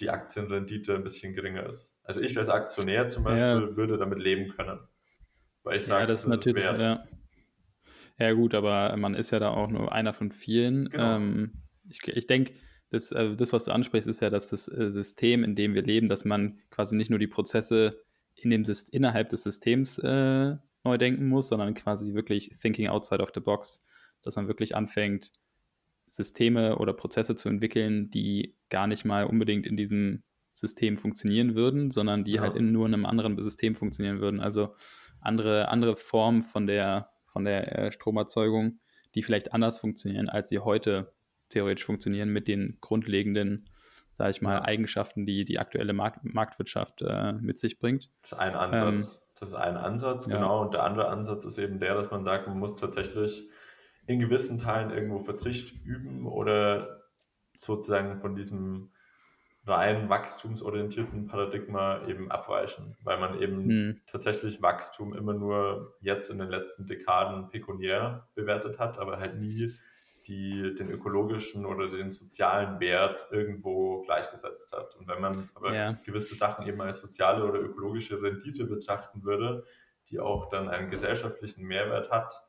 die 0.00 0.10
Aktienrendite 0.10 0.94
ein 0.94 1.02
bisschen 1.02 1.34
geringer 1.34 1.66
ist. 1.66 1.96
Also 2.04 2.20
ich 2.20 2.36
als 2.38 2.48
Aktionär 2.48 3.08
zum 3.08 3.24
Beispiel 3.24 3.68
ja. 3.68 3.76
würde 3.76 3.98
damit 3.98 4.18
leben 4.18 4.48
können. 4.48 4.78
Weil 5.64 5.78
ich 5.78 5.86
sage, 5.86 6.02
ja, 6.02 6.06
das, 6.06 6.22
das 6.22 6.32
ist 6.32 6.38
natürlich, 6.38 6.64
wert. 6.64 6.80
Ja. 6.80 7.04
ja. 8.18 8.32
gut, 8.32 8.54
aber 8.54 8.96
man 8.96 9.14
ist 9.14 9.30
ja 9.30 9.38
da 9.38 9.50
auch 9.50 9.68
nur 9.68 9.92
einer 9.92 10.14
von 10.14 10.30
vielen. 10.30 10.88
Genau. 10.88 11.16
Ähm, 11.16 11.62
ich, 11.88 12.06
ich 12.06 12.26
denke, 12.26 12.54
das, 12.90 13.12
äh, 13.12 13.36
das, 13.36 13.52
was 13.52 13.64
du 13.64 13.72
ansprichst, 13.72 14.08
ist 14.08 14.20
ja, 14.20 14.30
dass 14.30 14.50
das 14.50 14.68
äh, 14.68 14.90
System, 14.90 15.44
in 15.44 15.54
dem 15.54 15.74
wir 15.74 15.82
leben, 15.82 16.08
dass 16.08 16.24
man 16.24 16.58
quasi 16.70 16.96
nicht 16.96 17.10
nur 17.10 17.18
die 17.18 17.26
Prozesse 17.26 18.02
in 18.34 18.50
dem 18.50 18.64
innerhalb 18.92 19.28
des 19.30 19.42
Systems 19.42 19.98
äh, 19.98 20.56
neu 20.84 20.98
denken 20.98 21.28
muss, 21.28 21.48
sondern 21.48 21.74
quasi 21.74 22.14
wirklich 22.14 22.50
thinking 22.60 22.86
outside 22.86 23.22
of 23.22 23.30
the 23.34 23.40
box, 23.40 23.82
dass 24.22 24.36
man 24.36 24.46
wirklich 24.46 24.76
anfängt, 24.76 25.32
Systeme 26.08 26.78
oder 26.78 26.92
Prozesse 26.92 27.34
zu 27.34 27.48
entwickeln, 27.48 28.10
die 28.10 28.56
gar 28.70 28.86
nicht 28.86 29.04
mal 29.04 29.24
unbedingt 29.24 29.66
in 29.66 29.76
diesem 29.76 30.22
System 30.54 30.96
funktionieren 30.96 31.54
würden, 31.54 31.90
sondern 31.90 32.24
die 32.24 32.32
ja. 32.32 32.42
halt 32.42 32.56
in 32.56 32.72
nur 32.72 32.86
einem 32.86 33.06
anderen 33.06 33.40
System 33.40 33.74
funktionieren 33.74 34.20
würden. 34.20 34.40
Also 34.40 34.74
andere, 35.20 35.68
andere 35.68 35.96
Formen 35.96 36.42
von 36.42 36.66
der, 36.66 37.10
von 37.26 37.44
der 37.44 37.78
äh, 37.78 37.92
Stromerzeugung, 37.92 38.80
die 39.14 39.22
vielleicht 39.22 39.52
anders 39.52 39.78
funktionieren, 39.78 40.28
als 40.28 40.48
sie 40.48 40.58
heute 40.58 41.12
theoretisch 41.48 41.84
funktionieren 41.84 42.30
mit 42.30 42.48
den 42.48 42.78
grundlegenden, 42.80 43.68
sage 44.12 44.30
ich 44.30 44.42
mal. 44.42 44.60
Eigenschaften, 44.60 45.26
die 45.26 45.44
die 45.44 45.58
aktuelle 45.58 45.92
Markt, 45.92 46.24
Marktwirtschaft 46.24 47.02
äh, 47.02 47.32
mit 47.32 47.58
sich 47.58 47.78
bringt. 47.78 48.10
Das 48.22 48.32
ist 48.32 48.38
ein 48.38 48.54
Ansatz. 48.54 49.14
Ähm, 49.14 49.22
das 49.40 49.50
ist 49.50 49.54
ein 49.54 49.76
Ansatz, 49.76 50.26
ja. 50.26 50.36
genau. 50.36 50.62
Und 50.62 50.74
der 50.74 50.82
andere 50.82 51.08
Ansatz 51.08 51.44
ist 51.44 51.58
eben 51.58 51.78
der, 51.78 51.94
dass 51.94 52.10
man 52.10 52.24
sagt, 52.24 52.48
man 52.48 52.58
muss 52.58 52.74
tatsächlich 52.76 53.48
in 54.08 54.20
gewissen 54.20 54.58
Teilen 54.58 54.90
irgendwo 54.90 55.18
Verzicht 55.20 55.84
üben 55.84 56.26
oder 56.26 57.02
sozusagen 57.54 58.18
von 58.18 58.34
diesem 58.34 58.90
rein 59.66 60.08
wachstumsorientierten 60.08 61.26
Paradigma 61.26 62.06
eben 62.08 62.30
abweichen, 62.30 62.96
weil 63.04 63.20
man 63.20 63.38
eben 63.40 63.68
hm. 63.68 64.00
tatsächlich 64.06 64.62
Wachstum 64.62 65.14
immer 65.14 65.34
nur 65.34 65.94
jetzt 66.00 66.30
in 66.30 66.38
den 66.38 66.48
letzten 66.48 66.86
Dekaden 66.86 67.50
pekuniär 67.50 68.26
bewertet 68.34 68.78
hat, 68.78 68.98
aber 68.98 69.18
halt 69.18 69.38
nie 69.38 69.74
die, 70.26 70.74
den 70.74 70.90
ökologischen 70.90 71.66
oder 71.66 71.88
den 71.88 72.08
sozialen 72.08 72.80
Wert 72.80 73.28
irgendwo 73.30 74.02
gleichgesetzt 74.02 74.72
hat. 74.72 74.96
Und 74.96 75.06
wenn 75.06 75.20
man 75.20 75.50
aber 75.54 75.74
ja. 75.74 75.92
gewisse 76.06 76.34
Sachen 76.34 76.66
eben 76.66 76.80
als 76.80 77.02
soziale 77.02 77.44
oder 77.44 77.60
ökologische 77.60 78.22
Rendite 78.22 78.64
betrachten 78.64 79.22
würde, 79.22 79.64
die 80.08 80.18
auch 80.18 80.48
dann 80.48 80.70
einen 80.70 80.88
gesellschaftlichen 80.88 81.66
Mehrwert 81.66 82.10
hat, 82.10 82.47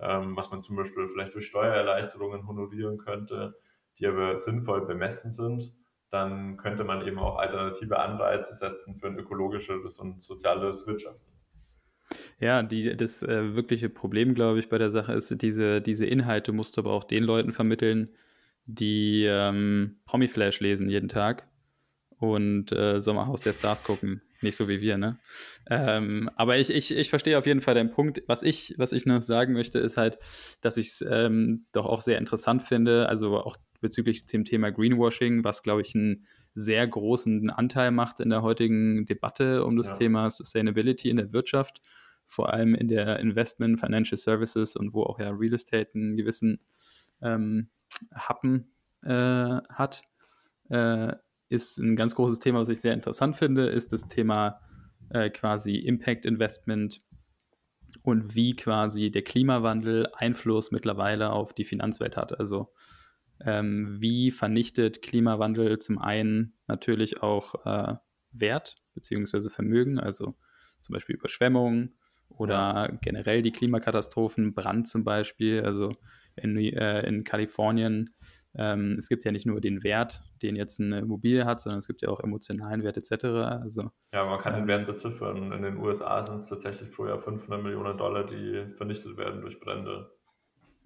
ähm, 0.00 0.36
was 0.36 0.50
man 0.50 0.62
zum 0.62 0.76
Beispiel 0.76 1.08
vielleicht 1.08 1.34
durch 1.34 1.46
Steuererleichterungen 1.46 2.46
honorieren 2.46 2.98
könnte, 2.98 3.56
die 3.98 4.06
aber 4.06 4.36
sinnvoll 4.36 4.86
bemessen 4.86 5.30
sind, 5.30 5.72
dann 6.10 6.56
könnte 6.56 6.84
man 6.84 7.06
eben 7.06 7.18
auch 7.18 7.36
alternative 7.36 7.98
Anreize 7.98 8.54
setzen 8.54 8.96
für 8.96 9.08
ein 9.08 9.18
ökologischeres 9.18 9.98
und 9.98 10.22
soziales 10.22 10.86
Wirtschaften. 10.86 11.32
Ja, 12.38 12.62
die, 12.62 12.96
das 12.96 13.22
äh, 13.22 13.54
wirkliche 13.54 13.88
Problem, 13.88 14.34
glaube 14.34 14.58
ich, 14.58 14.68
bei 14.68 14.78
der 14.78 14.90
Sache 14.90 15.14
ist, 15.14 15.42
diese, 15.42 15.80
diese 15.80 16.06
Inhalte 16.06 16.52
musst 16.52 16.76
du 16.76 16.82
aber 16.82 16.92
auch 16.92 17.04
den 17.04 17.24
Leuten 17.24 17.52
vermitteln, 17.52 18.10
die 18.66 19.24
ähm, 19.24 19.98
Promi-Flash 20.06 20.60
lesen 20.60 20.88
jeden 20.88 21.08
Tag 21.08 21.48
und 22.18 22.72
äh, 22.72 23.00
Sommerhaus 23.00 23.40
der 23.40 23.52
Stars 23.52 23.84
gucken. 23.84 24.22
Nicht 24.42 24.56
so 24.56 24.68
wie 24.68 24.80
wir, 24.80 24.98
ne? 24.98 25.18
Ähm, 25.70 26.30
aber 26.36 26.58
ich, 26.58 26.70
ich, 26.70 26.94
ich 26.94 27.10
verstehe 27.10 27.38
auf 27.38 27.46
jeden 27.46 27.60
Fall 27.60 27.74
deinen 27.74 27.90
Punkt. 27.90 28.22
Was 28.26 28.42
ich, 28.42 28.74
was 28.76 28.92
ich 28.92 29.06
noch 29.06 29.22
sagen 29.22 29.52
möchte, 29.52 29.78
ist 29.78 29.96
halt, 29.96 30.18
dass 30.60 30.76
ich 30.76 30.88
es 30.88 31.04
ähm, 31.08 31.66
doch 31.72 31.86
auch 31.86 32.02
sehr 32.02 32.18
interessant 32.18 32.62
finde, 32.62 33.08
also 33.08 33.38
auch 33.38 33.56
bezüglich 33.80 34.26
dem 34.26 34.44
Thema 34.44 34.70
Greenwashing, 34.70 35.44
was, 35.44 35.62
glaube 35.62 35.82
ich, 35.82 35.94
einen 35.94 36.26
sehr 36.54 36.86
großen 36.86 37.50
Anteil 37.50 37.90
macht 37.90 38.20
in 38.20 38.30
der 38.30 38.42
heutigen 38.42 39.06
Debatte 39.06 39.64
um 39.64 39.76
das 39.76 39.90
ja. 39.90 39.96
Thema 39.96 40.30
Sustainability 40.30 41.10
in 41.10 41.16
der 41.16 41.32
Wirtschaft, 41.32 41.80
vor 42.26 42.52
allem 42.52 42.74
in 42.74 42.88
der 42.88 43.18
Investment, 43.20 43.78
Financial 43.78 44.16
Services 44.16 44.76
und 44.76 44.94
wo 44.94 45.02
auch 45.02 45.18
ja 45.18 45.30
Real 45.30 45.54
Estate 45.54 45.90
einen 45.94 46.16
gewissen 46.16 46.60
ähm, 47.22 47.68
Happen 48.12 48.72
äh, 49.02 49.60
hat. 49.68 50.02
Äh, 50.68 51.12
ist 51.48 51.78
ein 51.78 51.96
ganz 51.96 52.14
großes 52.14 52.38
Thema, 52.38 52.60
was 52.60 52.68
ich 52.68 52.80
sehr 52.80 52.94
interessant 52.94 53.36
finde, 53.36 53.66
ist 53.66 53.92
das 53.92 54.08
Thema 54.08 54.60
äh, 55.10 55.30
quasi 55.30 55.76
Impact 55.76 56.26
Investment 56.26 57.02
und 58.02 58.34
wie 58.34 58.54
quasi 58.54 59.10
der 59.10 59.22
Klimawandel 59.22 60.08
Einfluss 60.14 60.70
mittlerweile 60.70 61.30
auf 61.30 61.54
die 61.54 61.64
Finanzwelt 61.64 62.16
hat. 62.16 62.38
Also 62.38 62.72
ähm, 63.44 63.96
wie 64.00 64.30
vernichtet 64.30 65.02
Klimawandel 65.02 65.78
zum 65.78 65.98
einen 65.98 66.54
natürlich 66.66 67.22
auch 67.22 67.66
äh, 67.66 67.94
Wert 68.32 68.76
bzw. 68.94 69.48
Vermögen, 69.50 69.98
also 69.98 70.36
zum 70.80 70.92
Beispiel 70.94 71.16
Überschwemmungen 71.16 71.96
oder 72.28 72.98
generell 73.02 73.42
die 73.42 73.52
Klimakatastrophen, 73.52 74.54
Brand 74.54 74.88
zum 74.88 75.04
Beispiel, 75.04 75.62
also 75.62 75.90
in, 76.36 76.56
äh, 76.56 77.06
in 77.06 77.24
Kalifornien 77.24 78.14
ähm, 78.58 78.96
es 78.98 79.08
gibt 79.08 79.24
ja 79.24 79.32
nicht 79.32 79.46
nur 79.46 79.60
den 79.60 79.82
Wert, 79.84 80.22
den 80.42 80.56
jetzt 80.56 80.80
eine 80.80 81.00
Immobilie 81.00 81.44
hat, 81.44 81.60
sondern 81.60 81.78
es 81.78 81.86
gibt 81.86 82.02
ja 82.02 82.08
auch 82.08 82.20
emotionalen 82.20 82.82
Wert 82.82 82.96
etc. 82.96 83.24
Also, 83.24 83.90
ja, 84.12 84.24
man 84.24 84.40
kann 84.40 84.54
ähm, 84.54 84.60
den 84.60 84.68
Wert 84.68 84.86
beziffern. 84.86 85.52
In 85.52 85.62
den 85.62 85.76
USA 85.76 86.22
sind 86.22 86.36
es 86.36 86.48
tatsächlich 86.48 86.90
pro 86.90 87.06
Jahr 87.06 87.18
500 87.18 87.62
Millionen 87.62 87.98
Dollar, 87.98 88.24
die 88.26 88.64
vernichtet 88.76 89.16
werden 89.16 89.42
durch 89.42 89.60
Brände. 89.60 90.10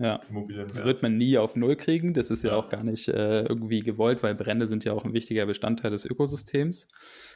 Ja, 0.00 0.18
das 0.66 0.82
wird 0.82 1.02
man 1.02 1.18
nie 1.18 1.36
auf 1.36 1.56
Null 1.56 1.76
kriegen. 1.76 2.14
Das 2.14 2.30
ist 2.30 2.42
ja, 2.42 2.52
ja 2.52 2.56
auch 2.56 2.70
gar 2.70 2.82
nicht 2.82 3.08
äh, 3.08 3.42
irgendwie 3.42 3.80
gewollt, 3.80 4.22
weil 4.22 4.34
Brände 4.34 4.66
sind 4.66 4.82
ja 4.82 4.94
auch 4.94 5.04
ein 5.04 5.12
wichtiger 5.12 5.44
Bestandteil 5.44 5.90
des 5.90 6.06
Ökosystems. 6.06 6.88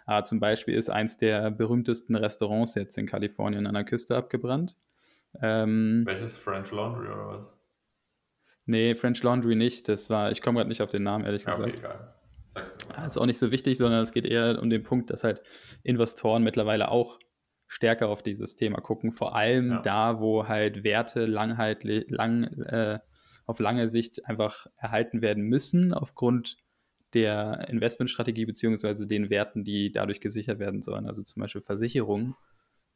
Aber 0.06 0.24
zum 0.24 0.40
Beispiel 0.40 0.74
ist 0.74 0.88
eins 0.88 1.18
der 1.18 1.50
berühmtesten 1.50 2.16
Restaurants 2.16 2.74
jetzt 2.74 2.96
in 2.96 3.06
Kalifornien 3.06 3.66
an 3.66 3.74
der 3.74 3.84
Küste 3.84 4.16
abgebrannt. 4.16 4.78
Ähm, 5.42 6.04
Welches 6.06 6.38
French 6.38 6.70
Laundry 6.70 7.06
oder 7.08 7.28
was? 7.28 7.54
Nee, 8.66 8.94
French 8.94 9.22
Laundry 9.22 9.56
nicht. 9.56 9.88
Das 9.88 10.10
war, 10.10 10.30
ich 10.30 10.40
komme 10.40 10.58
gerade 10.58 10.68
nicht 10.68 10.82
auf 10.82 10.90
den 10.90 11.02
Namen, 11.02 11.24
ehrlich 11.24 11.44
gesagt. 11.44 11.68
Okay, 11.68 11.78
egal. 11.78 12.14
Sag's 12.54 12.86
mir 12.88 12.96
mal. 12.96 13.06
Ist 13.06 13.18
auch 13.18 13.26
nicht 13.26 13.38
so 13.38 13.50
wichtig, 13.50 13.76
sondern 13.78 14.02
es 14.02 14.12
geht 14.12 14.24
eher 14.24 14.60
um 14.60 14.70
den 14.70 14.82
Punkt, 14.82 15.10
dass 15.10 15.24
halt 15.24 15.42
Investoren 15.82 16.42
mittlerweile 16.42 16.90
auch 16.90 17.18
stärker 17.66 18.08
auf 18.08 18.22
dieses 18.22 18.56
Thema 18.56 18.80
gucken. 18.80 19.12
Vor 19.12 19.34
allem 19.34 19.70
ja. 19.70 19.82
da, 19.82 20.20
wo 20.20 20.46
halt 20.46 20.84
Werte 20.84 21.26
langheitlich, 21.26 22.06
lang, 22.08 22.44
äh, 22.44 23.00
auf 23.46 23.58
lange 23.58 23.88
Sicht 23.88 24.24
einfach 24.26 24.66
erhalten 24.76 25.20
werden 25.20 25.44
müssen, 25.44 25.92
aufgrund 25.92 26.56
der 27.12 27.68
Investmentstrategie 27.68 28.46
beziehungsweise 28.46 29.06
den 29.06 29.30
Werten, 29.30 29.64
die 29.64 29.92
dadurch 29.92 30.20
gesichert 30.20 30.58
werden 30.58 30.82
sollen. 30.82 31.06
Also 31.06 31.22
zum 31.22 31.40
Beispiel 31.40 31.62
Versicherungen 31.62 32.34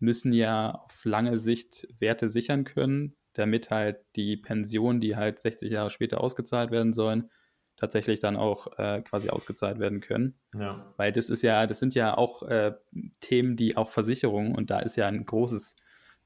müssen 0.01 0.33
ja 0.33 0.73
auf 0.73 1.05
lange 1.05 1.39
Sicht 1.39 1.89
Werte 1.99 2.29
sichern 2.29 2.65
können, 2.65 3.17
damit 3.39 3.71
halt 3.71 3.99
die 4.17 4.37
Pensionen, 4.37 5.01
die 5.01 5.17
halt 5.17 5.41
60 5.41 5.71
Jahre 5.71 5.91
später 5.91 6.21
ausgezahlt 6.21 6.71
werden 6.71 6.93
sollen, 6.93 7.31
tatsächlich 7.77 8.19
dann 8.19 8.37
auch 8.37 8.79
äh, 8.79 9.03
quasi 9.03 9.31
ausgezahlt 9.31 9.79
werden 9.79 10.01
können. 10.01 10.39
Ja. 10.55 10.93
Weil 10.97 11.13
das 11.13 11.31
ist 11.31 11.43
ja, 11.43 11.67
das 11.67 11.79
sind 11.79 11.95
ja 11.95 12.17
auch 12.17 12.43
äh, 12.43 12.73
Themen, 13.21 13.57
die 13.57 13.77
auch 13.77 13.89
Versicherungen 13.89 14.55
und 14.55 14.71
da 14.71 14.81
ist 14.81 14.97
ja 14.97 15.07
ein 15.07 15.25
großes, 15.25 15.77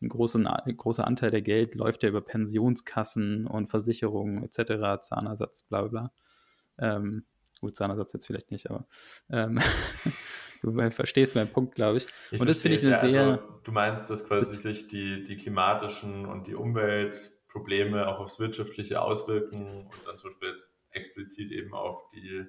ein, 0.01 0.09
großen, 0.09 0.47
ein 0.47 0.77
großer 0.77 1.07
Anteil 1.07 1.31
der 1.31 1.43
Geld 1.43 1.75
läuft 1.75 2.03
ja 2.03 2.09
über 2.09 2.23
Pensionskassen 2.23 3.47
und 3.47 3.69
Versicherungen 3.69 4.43
etc., 4.43 5.03
Zahnersatz, 5.03 5.63
bla 5.65 5.83
bla 5.83 5.89
bla. 5.89 6.13
Ähm, 6.79 7.27
gut, 7.63 7.77
Zahnersatz 7.77 8.13
jetzt 8.13 8.27
vielleicht 8.27 8.51
nicht, 8.51 8.69
aber 8.69 8.87
ähm, 9.31 9.59
du 10.63 10.91
verstehst 10.91 11.35
meinen 11.35 11.53
Punkt, 11.53 11.75
glaube 11.75 11.99
ich. 11.99 12.07
ich. 12.31 12.41
Und 12.41 12.47
das 12.47 12.61
finde 12.61 12.77
ich 12.77 12.83
eine 12.83 12.93
ja, 12.93 13.01
sehr. 13.01 13.25
Also, 13.25 13.61
du 13.65 13.73
meinst, 13.73 14.11
dass 14.11 14.29
quasi 14.29 14.57
sich 14.57 14.89
die, 14.89 15.23
die 15.23 15.37
klimatischen 15.37 16.27
und 16.27 16.47
die 16.47 16.55
Umweltprobleme 16.55 18.07
auch 18.09 18.19
aufs 18.19 18.39
Wirtschaftliche 18.39 19.01
auswirken 19.01 19.87
und 19.87 20.07
dann 20.07 20.19
zum 20.19 20.31
Beispiel 20.31 20.51
jetzt 20.51 20.77
explizit 20.91 21.51
eben 21.53 21.73
auf 21.73 22.09
die 22.09 22.45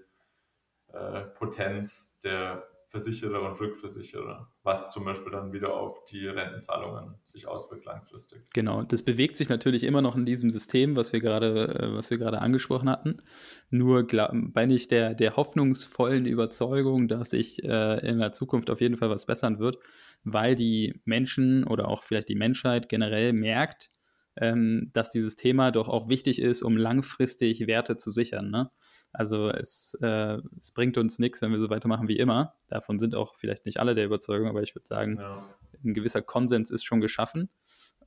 äh, 0.92 1.22
Potenz 1.36 2.20
der 2.20 2.68
Versicherer 2.94 3.42
und 3.42 3.60
Rückversicherer, 3.60 4.52
was 4.62 4.92
zum 4.92 5.04
Beispiel 5.04 5.32
dann 5.32 5.52
wieder 5.52 5.74
auf 5.74 6.06
die 6.06 6.28
Rentenzahlungen 6.28 7.16
sich 7.26 7.48
auswirkt 7.48 7.86
langfristig. 7.86 8.44
Genau, 8.54 8.84
das 8.84 9.02
bewegt 9.02 9.36
sich 9.36 9.50
natürlich 9.50 9.84
immer 9.84 10.04
noch 10.04 10.16
in 10.16 10.28
diesem 10.28 10.52
System, 10.52 10.96
was 10.96 11.12
wir 11.12 11.20
gerade, 11.20 11.70
äh, 11.70 11.96
was 11.96 12.12
wir 12.12 12.20
gerade 12.20 12.40
angesprochen 12.40 12.88
hatten. 12.88 13.24
Nur 13.72 14.06
bin 14.06 14.70
ich 14.70 14.90
der, 14.90 15.16
der 15.16 15.36
hoffnungsvollen 15.38 16.28
Überzeugung, 16.28 17.08
dass 17.08 17.32
sich 17.32 17.64
äh, 17.64 18.08
in 18.08 18.20
der 18.20 18.32
Zukunft 18.32 18.70
auf 18.70 18.80
jeden 18.80 18.98
Fall 18.98 19.10
was 19.10 19.26
bessern 19.26 19.58
wird, 19.58 19.80
weil 20.24 20.54
die 20.54 21.02
Menschen 21.04 21.64
oder 21.64 21.88
auch 21.88 22.04
vielleicht 22.04 22.30
die 22.30 22.36
Menschheit 22.36 22.90
generell 22.90 23.34
merkt, 23.34 23.90
ähm, 24.36 24.90
dass 24.94 25.12
dieses 25.12 25.36
Thema 25.36 25.72
doch 25.72 25.90
auch 25.90 26.10
wichtig 26.10 26.42
ist, 26.42 26.64
um 26.64 26.78
langfristig 26.78 27.68
Werte 27.68 27.98
zu 27.98 28.12
sichern. 28.12 28.50
Ne? 28.50 28.72
Also 29.12 29.50
es, 29.50 29.98
äh, 30.02 30.40
es 30.60 30.72
bringt 30.72 30.98
uns 30.98 31.20
nichts, 31.20 31.42
wenn 31.42 31.52
wir 31.52 31.60
so 31.60 31.70
weitermachen 31.70 32.08
wie 32.08 32.18
immer. 32.18 32.56
Davon 32.68 33.00
sind 33.00 33.16
auch 33.16 33.36
vielleicht 33.38 33.66
nicht 33.66 33.80
alle 33.80 33.94
der 33.94 34.06
Überzeugung, 34.06 34.48
aber 34.48 34.64
ich 34.64 34.76
würde 34.76 34.88
sagen, 34.88 35.18
ja. 35.20 35.44
ein 35.84 35.94
gewisser 35.94 36.22
Konsens 36.22 36.72
ist 36.72 36.84
schon 36.84 37.02
geschaffen. 37.02 37.50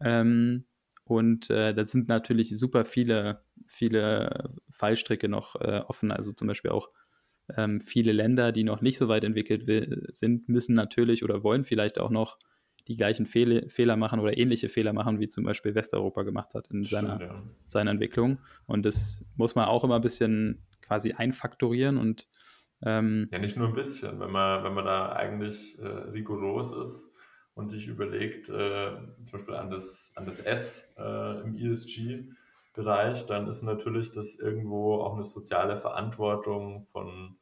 Ähm, 0.00 0.64
und 1.04 1.50
äh, 1.50 1.72
da 1.72 1.84
sind 1.84 2.08
natürlich 2.08 2.58
super 2.58 2.84
viele, 2.84 3.42
viele 3.66 4.54
Fallstricke 4.70 5.28
noch 5.28 5.54
äh, 5.60 5.82
offen. 5.86 6.10
Also 6.10 6.32
zum 6.32 6.48
Beispiel 6.48 6.72
auch 6.72 6.90
ähm, 7.56 7.80
viele 7.80 8.10
Länder, 8.10 8.50
die 8.50 8.64
noch 8.64 8.80
nicht 8.80 8.98
so 8.98 9.06
weit 9.06 9.22
entwickelt 9.22 10.16
sind, 10.16 10.48
müssen 10.48 10.74
natürlich 10.74 11.22
oder 11.22 11.44
wollen 11.44 11.64
vielleicht 11.64 12.00
auch 12.00 12.10
noch 12.10 12.38
die 12.88 12.96
gleichen 12.96 13.26
Fehl 13.26 13.68
Fehler 13.68 13.96
machen 13.96 14.20
oder 14.20 14.36
ähnliche 14.36 14.68
Fehler 14.68 14.92
machen, 14.92 15.20
wie 15.20 15.28
zum 15.28 15.44
Beispiel 15.44 15.74
Westeuropa 15.74 16.22
gemacht 16.22 16.54
hat 16.54 16.68
in 16.68 16.84
Stimmt, 16.84 17.08
seiner, 17.08 17.20
ja. 17.20 17.42
seiner 17.66 17.90
Entwicklung. 17.90 18.38
Und 18.66 18.86
das 18.86 19.24
muss 19.36 19.54
man 19.54 19.66
auch 19.66 19.84
immer 19.84 19.96
ein 19.96 20.02
bisschen 20.02 20.62
quasi 20.82 21.12
einfaktorieren 21.12 21.98
und 21.98 22.28
ähm, 22.82 23.28
ja, 23.32 23.38
nicht 23.38 23.56
nur 23.56 23.68
ein 23.68 23.74
bisschen, 23.74 24.20
wenn 24.20 24.30
man, 24.30 24.62
wenn 24.62 24.74
man 24.74 24.84
da 24.84 25.12
eigentlich 25.12 25.78
äh, 25.78 25.86
rigoros 25.86 26.72
ist 26.72 27.10
und 27.54 27.68
sich 27.68 27.88
überlegt, 27.88 28.48
äh, 28.50 28.92
zum 29.24 29.32
Beispiel 29.32 29.54
an 29.54 29.70
das, 29.70 30.12
an 30.14 30.26
das 30.26 30.40
S 30.40 30.94
äh, 30.98 31.40
im 31.40 31.56
ESG-Bereich, 31.56 33.26
dann 33.26 33.48
ist 33.48 33.62
natürlich 33.62 34.10
das 34.10 34.38
irgendwo 34.38 34.96
auch 35.00 35.14
eine 35.14 35.24
soziale 35.24 35.78
Verantwortung 35.78 36.84
von 36.84 37.38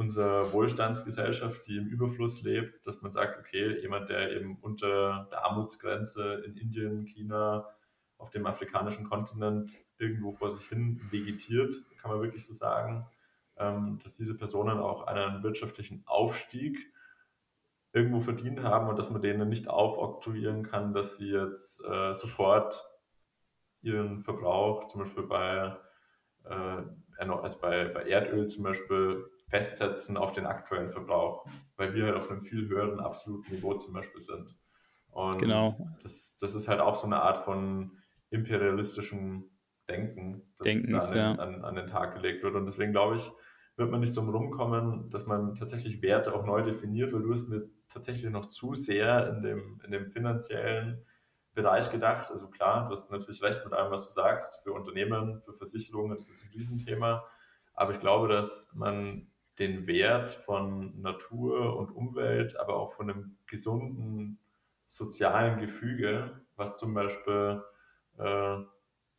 unserer 0.00 0.50
Wohlstandsgesellschaft, 0.54 1.66
die 1.66 1.76
im 1.76 1.86
Überfluss 1.86 2.40
lebt, 2.40 2.86
dass 2.86 3.02
man 3.02 3.12
sagt, 3.12 3.38
okay, 3.38 3.78
jemand, 3.82 4.08
der 4.08 4.32
eben 4.32 4.56
unter 4.62 5.28
der 5.30 5.44
Armutsgrenze 5.44 6.42
in 6.46 6.56
Indien, 6.56 7.04
China, 7.04 7.68
auf 8.16 8.30
dem 8.30 8.46
afrikanischen 8.46 9.04
Kontinent 9.04 9.72
irgendwo 9.98 10.32
vor 10.32 10.48
sich 10.48 10.66
hin 10.66 10.98
vegetiert, 11.10 11.76
kann 12.00 12.10
man 12.10 12.22
wirklich 12.22 12.46
so 12.46 12.54
sagen, 12.54 13.06
ähm, 13.58 13.98
dass 14.02 14.16
diese 14.16 14.38
Personen 14.38 14.78
auch 14.78 15.06
einen 15.06 15.42
wirtschaftlichen 15.42 16.02
Aufstieg 16.06 16.78
irgendwo 17.92 18.20
verdient 18.20 18.62
haben 18.62 18.88
und 18.88 18.98
dass 18.98 19.10
man 19.10 19.20
denen 19.20 19.50
nicht 19.50 19.68
aufoktroyieren 19.68 20.62
kann, 20.62 20.94
dass 20.94 21.18
sie 21.18 21.30
jetzt 21.30 21.84
äh, 21.84 22.14
sofort 22.14 22.82
ihren 23.82 24.22
Verbrauch, 24.22 24.86
zum 24.86 25.02
Beispiel 25.02 25.24
bei, 25.24 25.76
äh, 26.44 26.82
also 27.18 27.58
bei, 27.60 27.84
bei 27.88 28.04
Erdöl 28.04 28.48
zum 28.48 28.64
Beispiel, 28.64 29.30
festsetzen 29.50 30.16
auf 30.16 30.32
den 30.32 30.46
aktuellen 30.46 30.90
Verbrauch, 30.90 31.44
weil 31.76 31.94
wir 31.94 32.06
halt 32.06 32.16
auf 32.16 32.30
einem 32.30 32.40
viel 32.40 32.68
höheren 32.68 33.00
absoluten 33.00 33.52
Niveau 33.52 33.74
zum 33.74 33.92
Beispiel 33.92 34.20
sind. 34.20 34.56
Und 35.10 35.38
genau. 35.38 35.76
das, 36.02 36.38
das 36.40 36.54
ist 36.54 36.68
halt 36.68 36.80
auch 36.80 36.94
so 36.94 37.06
eine 37.06 37.20
Art 37.20 37.38
von 37.38 37.98
imperialistischem 38.30 39.50
Denken, 39.88 40.44
das 40.56 40.64
Denkens, 40.64 41.04
an, 41.06 41.12
den, 41.12 41.18
ja. 41.18 41.32
an, 41.32 41.64
an 41.64 41.74
den 41.74 41.88
Tag 41.88 42.14
gelegt 42.14 42.44
wird. 42.44 42.54
Und 42.54 42.64
deswegen 42.64 42.92
glaube 42.92 43.16
ich, 43.16 43.30
wird 43.76 43.90
man 43.90 44.00
nicht 44.00 44.12
so 44.12 44.20
rumkommen, 44.20 45.10
dass 45.10 45.26
man 45.26 45.54
tatsächlich 45.56 46.00
Werte 46.00 46.32
auch 46.32 46.44
neu 46.44 46.62
definiert, 46.62 47.12
weil 47.12 47.22
du 47.22 47.32
es 47.32 47.48
mir 47.48 47.68
tatsächlich 47.88 48.30
noch 48.30 48.46
zu 48.46 48.74
sehr 48.74 49.28
in 49.30 49.42
dem, 49.42 49.80
in 49.84 49.90
dem 49.90 50.10
finanziellen 50.12 51.04
Bereich 51.54 51.90
gedacht. 51.90 52.30
Also 52.30 52.48
klar, 52.48 52.84
du 52.84 52.92
hast 52.92 53.10
natürlich 53.10 53.42
recht 53.42 53.64
mit 53.64 53.72
allem, 53.72 53.90
was 53.90 54.06
du 54.06 54.12
sagst. 54.12 54.62
Für 54.62 54.72
Unternehmen, 54.72 55.40
für 55.42 55.52
Versicherungen, 55.52 56.16
das 56.16 56.28
ist 56.28 56.44
ein 56.44 56.50
Riesenthema. 56.54 57.24
Aber 57.74 57.92
ich 57.92 58.00
glaube, 58.00 58.28
dass 58.28 58.70
man 58.74 59.29
den 59.60 59.86
Wert 59.86 60.30
von 60.30 61.00
Natur 61.00 61.76
und 61.76 61.90
Umwelt, 61.90 62.58
aber 62.58 62.76
auch 62.76 62.92
von 62.92 63.10
einem 63.10 63.36
gesunden 63.46 64.38
sozialen 64.88 65.60
Gefüge, 65.60 66.40
was 66.56 66.78
zum 66.78 66.94
Beispiel 66.94 67.62
äh, 68.18 68.56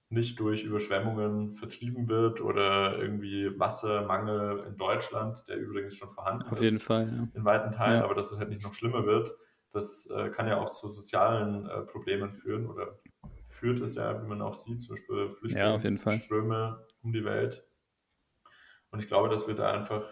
nicht 0.10 0.39
durch 0.39 0.63
Überschwemmungen 0.63 1.54
vertrieben 1.54 2.10
wird 2.10 2.41
oder 2.41 2.97
irgendwie 2.97 3.58
Wassermangel 3.58 4.65
in 4.67 4.77
Deutschland, 4.77 5.47
der 5.47 5.58
übrigens 5.58 5.95
schon 5.95 6.10
vorhanden 6.10 6.43
Auf 6.47 6.54
ist. 6.54 6.58
Auf 6.58 6.63
jeden 6.63 6.80
Fall, 6.80 7.08
ja. 7.08 7.27
In 7.34 7.45
weiten 7.45 7.71
Teilen, 7.71 7.99
ja. 7.99 8.04
aber 8.04 8.15
dass 8.15 8.32
es 8.32 8.39
halt 8.39 8.49
nicht 8.49 8.63
noch 8.63 8.73
schlimmer 8.73 9.06
wird, 9.06 9.32
das 9.71 10.10
äh, 10.10 10.30
kann 10.32 10.47
ja 10.47 10.60
auch 10.60 10.69
zu 10.69 10.88
sozialen 10.88 11.69
äh, 11.69 11.82
Problemen 11.84 12.34
führen 12.34 12.67
oder 12.67 12.99
führt 13.41 13.80
es 13.80 13.95
ja, 13.95 14.21
wie 14.21 14.27
man 14.27 14.41
auch 14.41 14.56
sieht, 14.56 14.82
zum 14.82 14.95
Beispiel 14.95 15.30
Flüchtlingsströme 15.30 16.56
ja, 16.56 16.88
um 17.04 17.13
die 17.13 17.23
Welt. 17.23 17.63
Und 18.89 18.99
ich 18.99 19.08
glaube, 19.08 19.30
dass 19.30 19.47
wir 19.47 19.56
da 19.56 19.71
einfach 19.71 20.04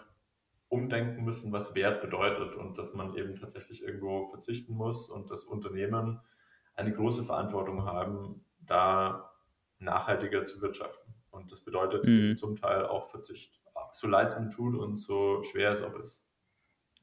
umdenken 0.69 1.25
müssen, 1.25 1.51
was 1.51 1.75
Wert 1.75 2.01
bedeutet 2.01 2.55
und 2.55 2.77
dass 2.77 2.93
man 2.93 3.15
eben 3.15 3.35
tatsächlich 3.35 3.81
irgendwo 3.81 4.27
verzichten 4.27 4.75
muss 4.75 5.09
und 5.09 5.29
dass 5.29 5.43
Unternehmen 5.43 6.19
eine 6.75 6.93
große 6.93 7.23
Verantwortung 7.23 7.85
haben, 7.85 8.45
da 8.65 9.33
nachhaltiger 9.79 10.43
zu 10.43 10.61
wirtschaften. 10.61 11.13
Und 11.31 11.51
das 11.51 11.63
bedeutet 11.63 12.05
mhm. 12.05 12.35
zum 12.35 12.55
Teil 12.55 12.85
auch 12.85 13.09
Verzicht. 13.09 13.59
So 13.93 14.07
leid 14.07 14.27
es 14.27 14.39
mir 14.39 14.49
tut 14.49 14.75
und 14.75 14.97
so 14.97 15.41
schwer 15.43 15.71
es 15.71 15.81
auch 15.81 15.95
ist. 15.95 16.27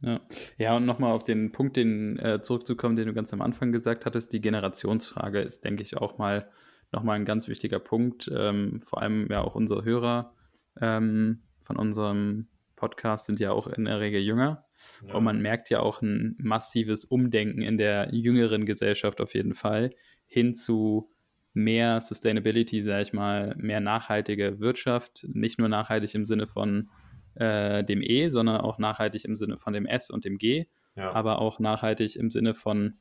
Ja, 0.00 0.20
ja 0.58 0.76
und 0.76 0.86
nochmal 0.86 1.12
auf 1.12 1.24
den 1.24 1.52
Punkt, 1.52 1.76
den 1.76 2.18
äh, 2.18 2.40
zurückzukommen, 2.42 2.96
den 2.96 3.08
du 3.08 3.14
ganz 3.14 3.32
am 3.32 3.42
Anfang 3.42 3.72
gesagt 3.72 4.06
hattest, 4.06 4.32
die 4.32 4.40
Generationsfrage 4.40 5.40
ist, 5.40 5.64
denke 5.64 5.82
ich, 5.82 5.96
auch 5.96 6.18
mal 6.18 6.50
nochmal 6.92 7.16
ein 7.16 7.24
ganz 7.24 7.48
wichtiger 7.48 7.80
Punkt. 7.80 8.30
Ähm, 8.32 8.78
vor 8.80 9.02
allem 9.02 9.26
ja 9.30 9.42
auch 9.42 9.54
unsere 9.54 9.84
Hörer 9.84 10.34
ähm, 10.80 11.42
von 11.60 11.76
unserem 11.76 12.48
Podcast 12.76 13.26
sind 13.26 13.40
ja 13.40 13.52
auch 13.52 13.66
in 13.66 13.86
der 13.86 14.00
Regel 14.00 14.20
jünger. 14.20 14.64
Ja. 15.06 15.14
Und 15.14 15.24
man 15.24 15.40
merkt 15.40 15.70
ja 15.70 15.80
auch 15.80 16.02
ein 16.02 16.36
massives 16.38 17.04
Umdenken 17.04 17.62
in 17.62 17.78
der 17.78 18.14
jüngeren 18.14 18.66
Gesellschaft 18.66 19.20
auf 19.20 19.34
jeden 19.34 19.54
Fall 19.54 19.90
hin 20.26 20.54
zu 20.54 21.10
mehr 21.54 22.00
Sustainability, 22.02 22.82
sage 22.82 23.02
ich 23.02 23.12
mal, 23.14 23.54
mehr 23.56 23.80
nachhaltige 23.80 24.60
Wirtschaft. 24.60 25.26
Nicht 25.32 25.58
nur 25.58 25.68
nachhaltig 25.68 26.14
im 26.14 26.26
Sinne 26.26 26.46
von 26.46 26.90
äh, 27.34 27.82
dem 27.82 28.02
E, 28.02 28.28
sondern 28.28 28.60
auch 28.60 28.78
nachhaltig 28.78 29.24
im 29.24 29.36
Sinne 29.36 29.56
von 29.56 29.72
dem 29.72 29.86
S 29.86 30.10
und 30.10 30.24
dem 30.24 30.36
G, 30.36 30.66
ja. 30.96 31.12
aber 31.12 31.38
auch 31.38 31.58
nachhaltig 31.58 32.16
im 32.16 32.30
Sinne 32.30 32.54
von 32.54 32.94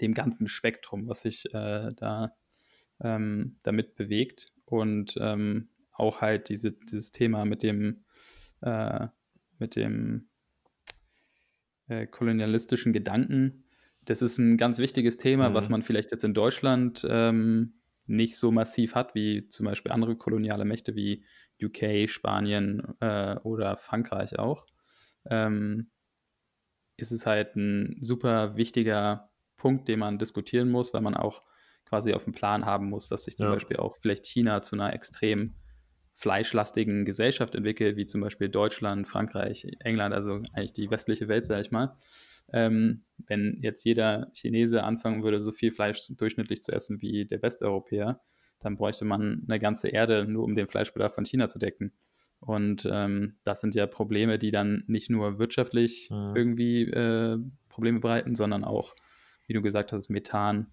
dem 0.00 0.14
ganzen 0.14 0.48
Spektrum, 0.48 1.08
was 1.08 1.22
sich 1.22 1.46
äh, 1.54 1.90
da 1.94 2.32
ähm, 3.00 3.56
damit 3.62 3.96
bewegt. 3.96 4.52
Und 4.64 5.14
ähm, 5.20 5.68
auch 5.92 6.22
halt 6.22 6.48
diese, 6.48 6.72
dieses 6.72 7.12
Thema 7.12 7.44
mit 7.44 7.62
dem 7.62 8.04
äh, 8.62 9.08
mit 9.58 9.76
dem 9.76 10.28
äh, 11.88 12.06
kolonialistischen 12.06 12.92
Gedanken. 12.92 13.64
Das 14.04 14.22
ist 14.22 14.38
ein 14.38 14.56
ganz 14.56 14.78
wichtiges 14.78 15.16
Thema, 15.16 15.50
mhm. 15.50 15.54
was 15.54 15.68
man 15.68 15.82
vielleicht 15.82 16.10
jetzt 16.10 16.24
in 16.24 16.34
Deutschland 16.34 17.06
ähm, 17.08 17.74
nicht 18.06 18.36
so 18.36 18.50
massiv 18.50 18.94
hat 18.94 19.14
wie 19.14 19.48
zum 19.48 19.66
Beispiel 19.66 19.92
andere 19.92 20.16
koloniale 20.16 20.64
Mächte 20.64 20.94
wie 20.96 21.24
UK, 21.62 22.08
Spanien 22.08 22.82
äh, 23.00 23.36
oder 23.44 23.76
Frankreich 23.76 24.38
auch, 24.38 24.66
ähm, 25.26 25.90
ist 26.96 27.12
es 27.12 27.26
halt 27.26 27.56
ein 27.56 27.96
super 28.00 28.56
wichtiger 28.56 29.30
Punkt, 29.56 29.86
den 29.88 30.00
man 30.00 30.18
diskutieren 30.18 30.70
muss, 30.70 30.92
weil 30.92 31.02
man 31.02 31.14
auch 31.14 31.42
quasi 31.84 32.14
auf 32.14 32.24
dem 32.24 32.32
Plan 32.32 32.64
haben 32.64 32.88
muss, 32.88 33.08
dass 33.08 33.24
sich 33.24 33.36
zum 33.36 33.48
ja. 33.48 33.54
Beispiel 33.54 33.76
auch 33.76 33.96
vielleicht 34.00 34.26
China 34.26 34.62
zu 34.62 34.74
einer 34.76 34.92
extrem 34.92 35.54
fleischlastigen 36.14 37.04
Gesellschaft 37.04 37.54
entwickelt, 37.54 37.96
wie 37.96 38.06
zum 38.06 38.20
Beispiel 38.20 38.48
Deutschland, 38.48 39.08
Frankreich, 39.08 39.66
England, 39.80 40.14
also 40.14 40.42
eigentlich 40.52 40.72
die 40.72 40.90
westliche 40.90 41.28
Welt, 41.28 41.46
sage 41.46 41.62
ich 41.62 41.70
mal. 41.70 41.96
Ähm, 42.52 43.04
wenn 43.26 43.58
jetzt 43.62 43.84
jeder 43.84 44.30
Chinese 44.34 44.82
anfangen 44.82 45.22
würde, 45.22 45.40
so 45.40 45.52
viel 45.52 45.72
Fleisch 45.72 46.06
durchschnittlich 46.16 46.62
zu 46.62 46.72
essen 46.72 47.00
wie 47.00 47.24
der 47.24 47.42
Westeuropäer, 47.42 48.20
dann 48.60 48.76
bräuchte 48.76 49.04
man 49.04 49.44
eine 49.48 49.58
ganze 49.58 49.88
Erde, 49.88 50.24
nur 50.26 50.44
um 50.44 50.54
den 50.54 50.68
Fleischbedarf 50.68 51.14
von 51.14 51.24
China 51.24 51.48
zu 51.48 51.58
decken. 51.58 51.92
Und 52.40 52.88
ähm, 52.90 53.36
das 53.44 53.60
sind 53.60 53.74
ja 53.74 53.86
Probleme, 53.86 54.38
die 54.38 54.50
dann 54.50 54.84
nicht 54.88 55.10
nur 55.10 55.38
wirtschaftlich 55.38 56.08
mhm. 56.10 56.32
irgendwie 56.34 56.82
äh, 56.82 57.38
Probleme 57.68 58.00
bereiten, 58.00 58.34
sondern 58.34 58.64
auch, 58.64 58.94
wie 59.46 59.54
du 59.54 59.62
gesagt 59.62 59.92
hast, 59.92 60.08
Methan, 60.08 60.66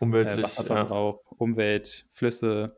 Umweltlich, 0.00 0.38
äh, 0.38 0.42
Wasserverbrauch, 0.42 1.20
ja. 1.30 1.36
Umwelt, 1.38 2.06
Flüsse 2.10 2.76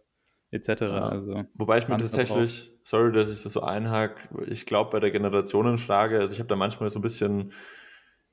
etc. 0.50 0.68
Ja. 0.82 1.08
Also 1.08 1.44
Wobei 1.54 1.78
ich 1.78 1.88
mir 1.88 1.98
tatsächlich, 1.98 2.72
sorry, 2.84 3.12
dass 3.12 3.30
ich 3.30 3.42
das 3.42 3.52
so 3.52 3.62
einhake, 3.62 4.28
ich 4.46 4.66
glaube 4.66 4.90
bei 4.90 5.00
der 5.00 5.10
Generationenfrage, 5.10 6.20
also 6.20 6.32
ich 6.32 6.38
habe 6.38 6.48
da 6.48 6.56
manchmal 6.56 6.90
so 6.90 6.98
ein 6.98 7.02
bisschen 7.02 7.52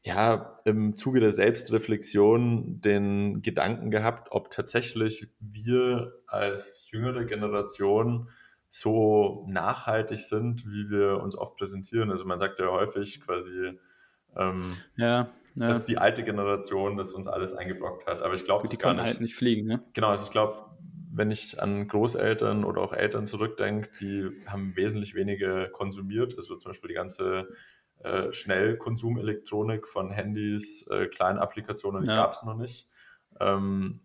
ja, 0.06 0.60
im 0.66 0.96
Zuge 0.98 1.22
der 1.22 1.32
Selbstreflexion 1.32 2.82
den 2.82 3.42
Gedanken 3.42 3.90
gehabt, 3.90 4.28
ob 4.32 4.52
tatsächlich 4.52 5.30
wir 5.40 6.14
als 6.28 6.88
jüngere 6.92 7.24
Generation 7.24 8.30
so 8.70 9.46
nachhaltig 9.48 10.18
sind, 10.18 10.66
wie 10.66 10.90
wir 10.90 11.22
uns 11.22 11.38
oft 11.38 11.56
präsentieren. 11.56 12.12
Also 12.12 12.26
man 12.26 12.38
sagt 12.38 12.60
ja 12.60 12.68
häufig 12.68 13.22
quasi, 13.22 13.80
ähm, 14.36 14.74
ja, 14.98 15.30
ja. 15.56 15.68
dass 15.68 15.86
die 15.86 15.98
alte 15.98 16.24
Generation 16.24 16.98
das 16.98 17.14
uns 17.14 17.28
alles 17.28 17.54
eingeblockt 17.54 18.06
hat. 18.06 18.22
Aber 18.22 18.34
ich 18.34 18.44
glaube, 18.44 18.68
die 18.68 18.78
kann 18.78 19.00
halt 19.00 19.22
nicht 19.22 19.36
fliegen, 19.36 19.68
ne? 19.68 19.84
Genau, 19.94 20.10
also 20.10 20.26
ich 20.26 20.32
glaube, 20.32 20.66
wenn 21.16 21.32
ich 21.32 21.62
an 21.62 21.88
Großeltern 21.88 22.64
oder 22.64 22.82
auch 22.82 22.94
Eltern 22.94 23.28
zurückdenke, 23.28 23.90
die 24.00 24.32
haben 24.48 24.76
wesentlich 24.76 25.14
weniger 25.14 25.70
konsumiert. 25.70 26.36
Also 26.38 26.56
zum 26.56 26.72
Beispiel 26.72 26.90
die 26.90 26.96
ganze 26.96 27.48
äh, 28.00 28.32
Schnellkonsumelektronik 28.32 29.88
von 29.88 30.12
Handys, 30.12 30.88
äh, 30.88 31.08
kleinen 31.08 31.38
Applikationen, 31.38 32.04
die 32.04 32.10
ja. 32.10 32.18
gab 32.18 32.34
es 32.34 32.44
noch 32.44 32.56
nicht. 32.56 32.90
Ähm, 33.40 34.02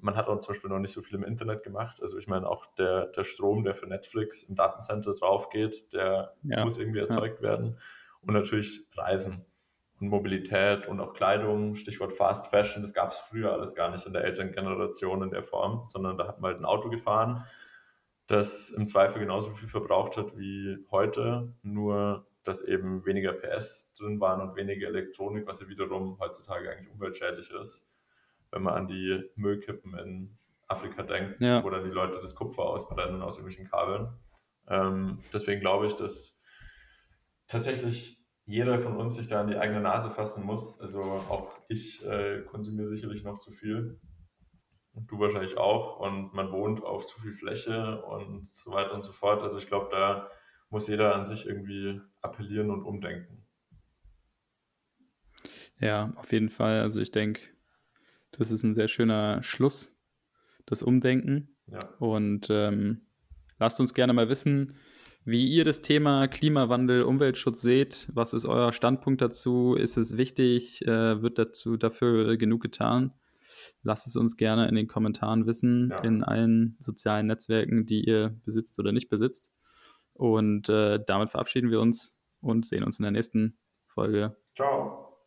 man 0.00 0.16
hat 0.16 0.28
auch 0.28 0.38
zum 0.40 0.52
Beispiel 0.52 0.70
noch 0.70 0.80
nicht 0.80 0.92
so 0.92 1.00
viel 1.00 1.16
im 1.16 1.24
Internet 1.24 1.62
gemacht. 1.62 2.02
Also 2.02 2.18
ich 2.18 2.26
meine, 2.26 2.46
auch 2.46 2.66
der, 2.74 3.06
der 3.06 3.24
Strom, 3.24 3.64
der 3.64 3.74
für 3.74 3.86
Netflix 3.86 4.42
im 4.42 4.54
Datencenter 4.54 5.14
drauf 5.14 5.48
geht, 5.48 5.92
der 5.92 6.34
ja. 6.42 6.62
muss 6.64 6.78
irgendwie 6.78 7.00
erzeugt 7.00 7.40
ja. 7.40 7.48
werden. 7.48 7.78
Und 8.20 8.34
natürlich 8.34 8.86
Reisen 8.94 9.46
Mobilität 10.00 10.86
und 10.86 11.00
auch 11.00 11.12
Kleidung, 11.12 11.74
Stichwort 11.74 12.12
Fast 12.12 12.48
Fashion, 12.48 12.82
das 12.82 12.94
gab 12.94 13.10
es 13.10 13.18
früher 13.18 13.52
alles 13.52 13.74
gar 13.74 13.90
nicht 13.90 14.06
in 14.06 14.12
der 14.12 14.24
Elterngeneration 14.24 15.22
in 15.22 15.30
der 15.30 15.42
Form, 15.42 15.86
sondern 15.86 16.16
da 16.16 16.26
hat 16.26 16.40
man 16.40 16.50
halt 16.50 16.60
ein 16.60 16.64
Auto 16.64 16.88
gefahren, 16.88 17.44
das 18.26 18.70
im 18.70 18.86
Zweifel 18.86 19.20
genauso 19.20 19.50
viel 19.50 19.68
verbraucht 19.68 20.16
hat 20.16 20.38
wie 20.38 20.78
heute, 20.90 21.52
nur 21.62 22.26
dass 22.44 22.62
eben 22.62 23.04
weniger 23.04 23.32
PS 23.32 23.92
drin 23.98 24.20
waren 24.20 24.40
und 24.40 24.56
weniger 24.56 24.88
Elektronik, 24.88 25.46
was 25.46 25.60
ja 25.60 25.68
wiederum 25.68 26.18
heutzutage 26.18 26.70
eigentlich 26.70 26.90
umweltschädlich 26.90 27.50
ist, 27.50 27.90
wenn 28.50 28.62
man 28.62 28.74
an 28.74 28.88
die 28.88 29.22
Müllkippen 29.36 29.98
in 29.98 30.38
Afrika 30.66 31.02
denkt, 31.02 31.40
ja. 31.40 31.62
wo 31.62 31.70
dann 31.70 31.84
die 31.84 31.90
Leute 31.90 32.18
das 32.20 32.34
Kupfer 32.34 32.62
ausbrennen 32.62 33.22
aus 33.22 33.36
irgendwelchen 33.36 33.70
Kabeln. 33.70 34.08
Ähm, 34.68 35.18
deswegen 35.32 35.60
glaube 35.60 35.86
ich, 35.86 35.94
dass 35.94 36.40
tatsächlich 37.48 38.19
jeder 38.50 38.78
von 38.78 38.96
uns 38.96 39.14
sich 39.14 39.28
da 39.28 39.40
an 39.40 39.46
die 39.46 39.56
eigene 39.56 39.80
Nase 39.80 40.10
fassen 40.10 40.44
muss. 40.44 40.80
Also 40.80 41.00
auch 41.00 41.52
ich 41.68 42.04
äh, 42.04 42.42
konsumiere 42.42 42.86
sicherlich 42.86 43.22
noch 43.22 43.38
zu 43.38 43.52
viel. 43.52 44.00
Und 44.92 45.10
du 45.10 45.20
wahrscheinlich 45.20 45.56
auch. 45.56 46.00
Und 46.00 46.34
man 46.34 46.50
wohnt 46.50 46.82
auf 46.82 47.06
zu 47.06 47.20
viel 47.20 47.32
Fläche 47.32 48.02
und 48.02 48.48
so 48.52 48.72
weiter 48.72 48.92
und 48.94 49.02
so 49.02 49.12
fort. 49.12 49.40
Also 49.42 49.58
ich 49.58 49.68
glaube, 49.68 49.88
da 49.92 50.28
muss 50.68 50.88
jeder 50.88 51.14
an 51.14 51.24
sich 51.24 51.46
irgendwie 51.46 52.00
appellieren 52.22 52.70
und 52.70 52.82
umdenken. 52.82 53.46
Ja, 55.78 56.12
auf 56.16 56.32
jeden 56.32 56.50
Fall. 56.50 56.80
Also 56.80 57.00
ich 57.00 57.12
denke, 57.12 57.40
das 58.32 58.50
ist 58.50 58.64
ein 58.64 58.74
sehr 58.74 58.88
schöner 58.88 59.42
Schluss, 59.44 59.96
das 60.66 60.82
Umdenken. 60.82 61.56
Ja. 61.66 61.78
Und 62.00 62.48
ähm, 62.50 63.06
lasst 63.58 63.78
uns 63.78 63.94
gerne 63.94 64.12
mal 64.12 64.28
wissen, 64.28 64.76
wie 65.30 65.46
ihr 65.48 65.64
das 65.64 65.82
Thema 65.82 66.26
Klimawandel, 66.28 67.02
Umweltschutz 67.02 67.60
seht. 67.60 68.08
Was 68.12 68.34
ist 68.34 68.46
euer 68.46 68.72
Standpunkt 68.72 69.22
dazu? 69.22 69.74
Ist 69.74 69.96
es 69.96 70.16
wichtig? 70.16 70.86
Äh, 70.86 71.22
wird 71.22 71.38
dazu 71.38 71.76
dafür 71.76 72.36
genug 72.36 72.62
getan? 72.62 73.12
Lasst 73.82 74.06
es 74.06 74.16
uns 74.16 74.36
gerne 74.36 74.68
in 74.68 74.74
den 74.74 74.88
Kommentaren 74.88 75.46
wissen, 75.46 75.90
ja. 75.90 76.00
in 76.00 76.22
allen 76.22 76.76
sozialen 76.80 77.26
Netzwerken, 77.26 77.86
die 77.86 78.04
ihr 78.04 78.36
besitzt 78.44 78.78
oder 78.78 78.92
nicht 78.92 79.08
besitzt. 79.08 79.50
Und 80.14 80.68
äh, 80.68 81.00
damit 81.06 81.30
verabschieden 81.30 81.70
wir 81.70 81.80
uns 81.80 82.20
und 82.40 82.66
sehen 82.66 82.84
uns 82.84 82.98
in 82.98 83.04
der 83.04 83.12
nächsten 83.12 83.58
Folge. 83.86 84.36
Ciao. 84.54 85.09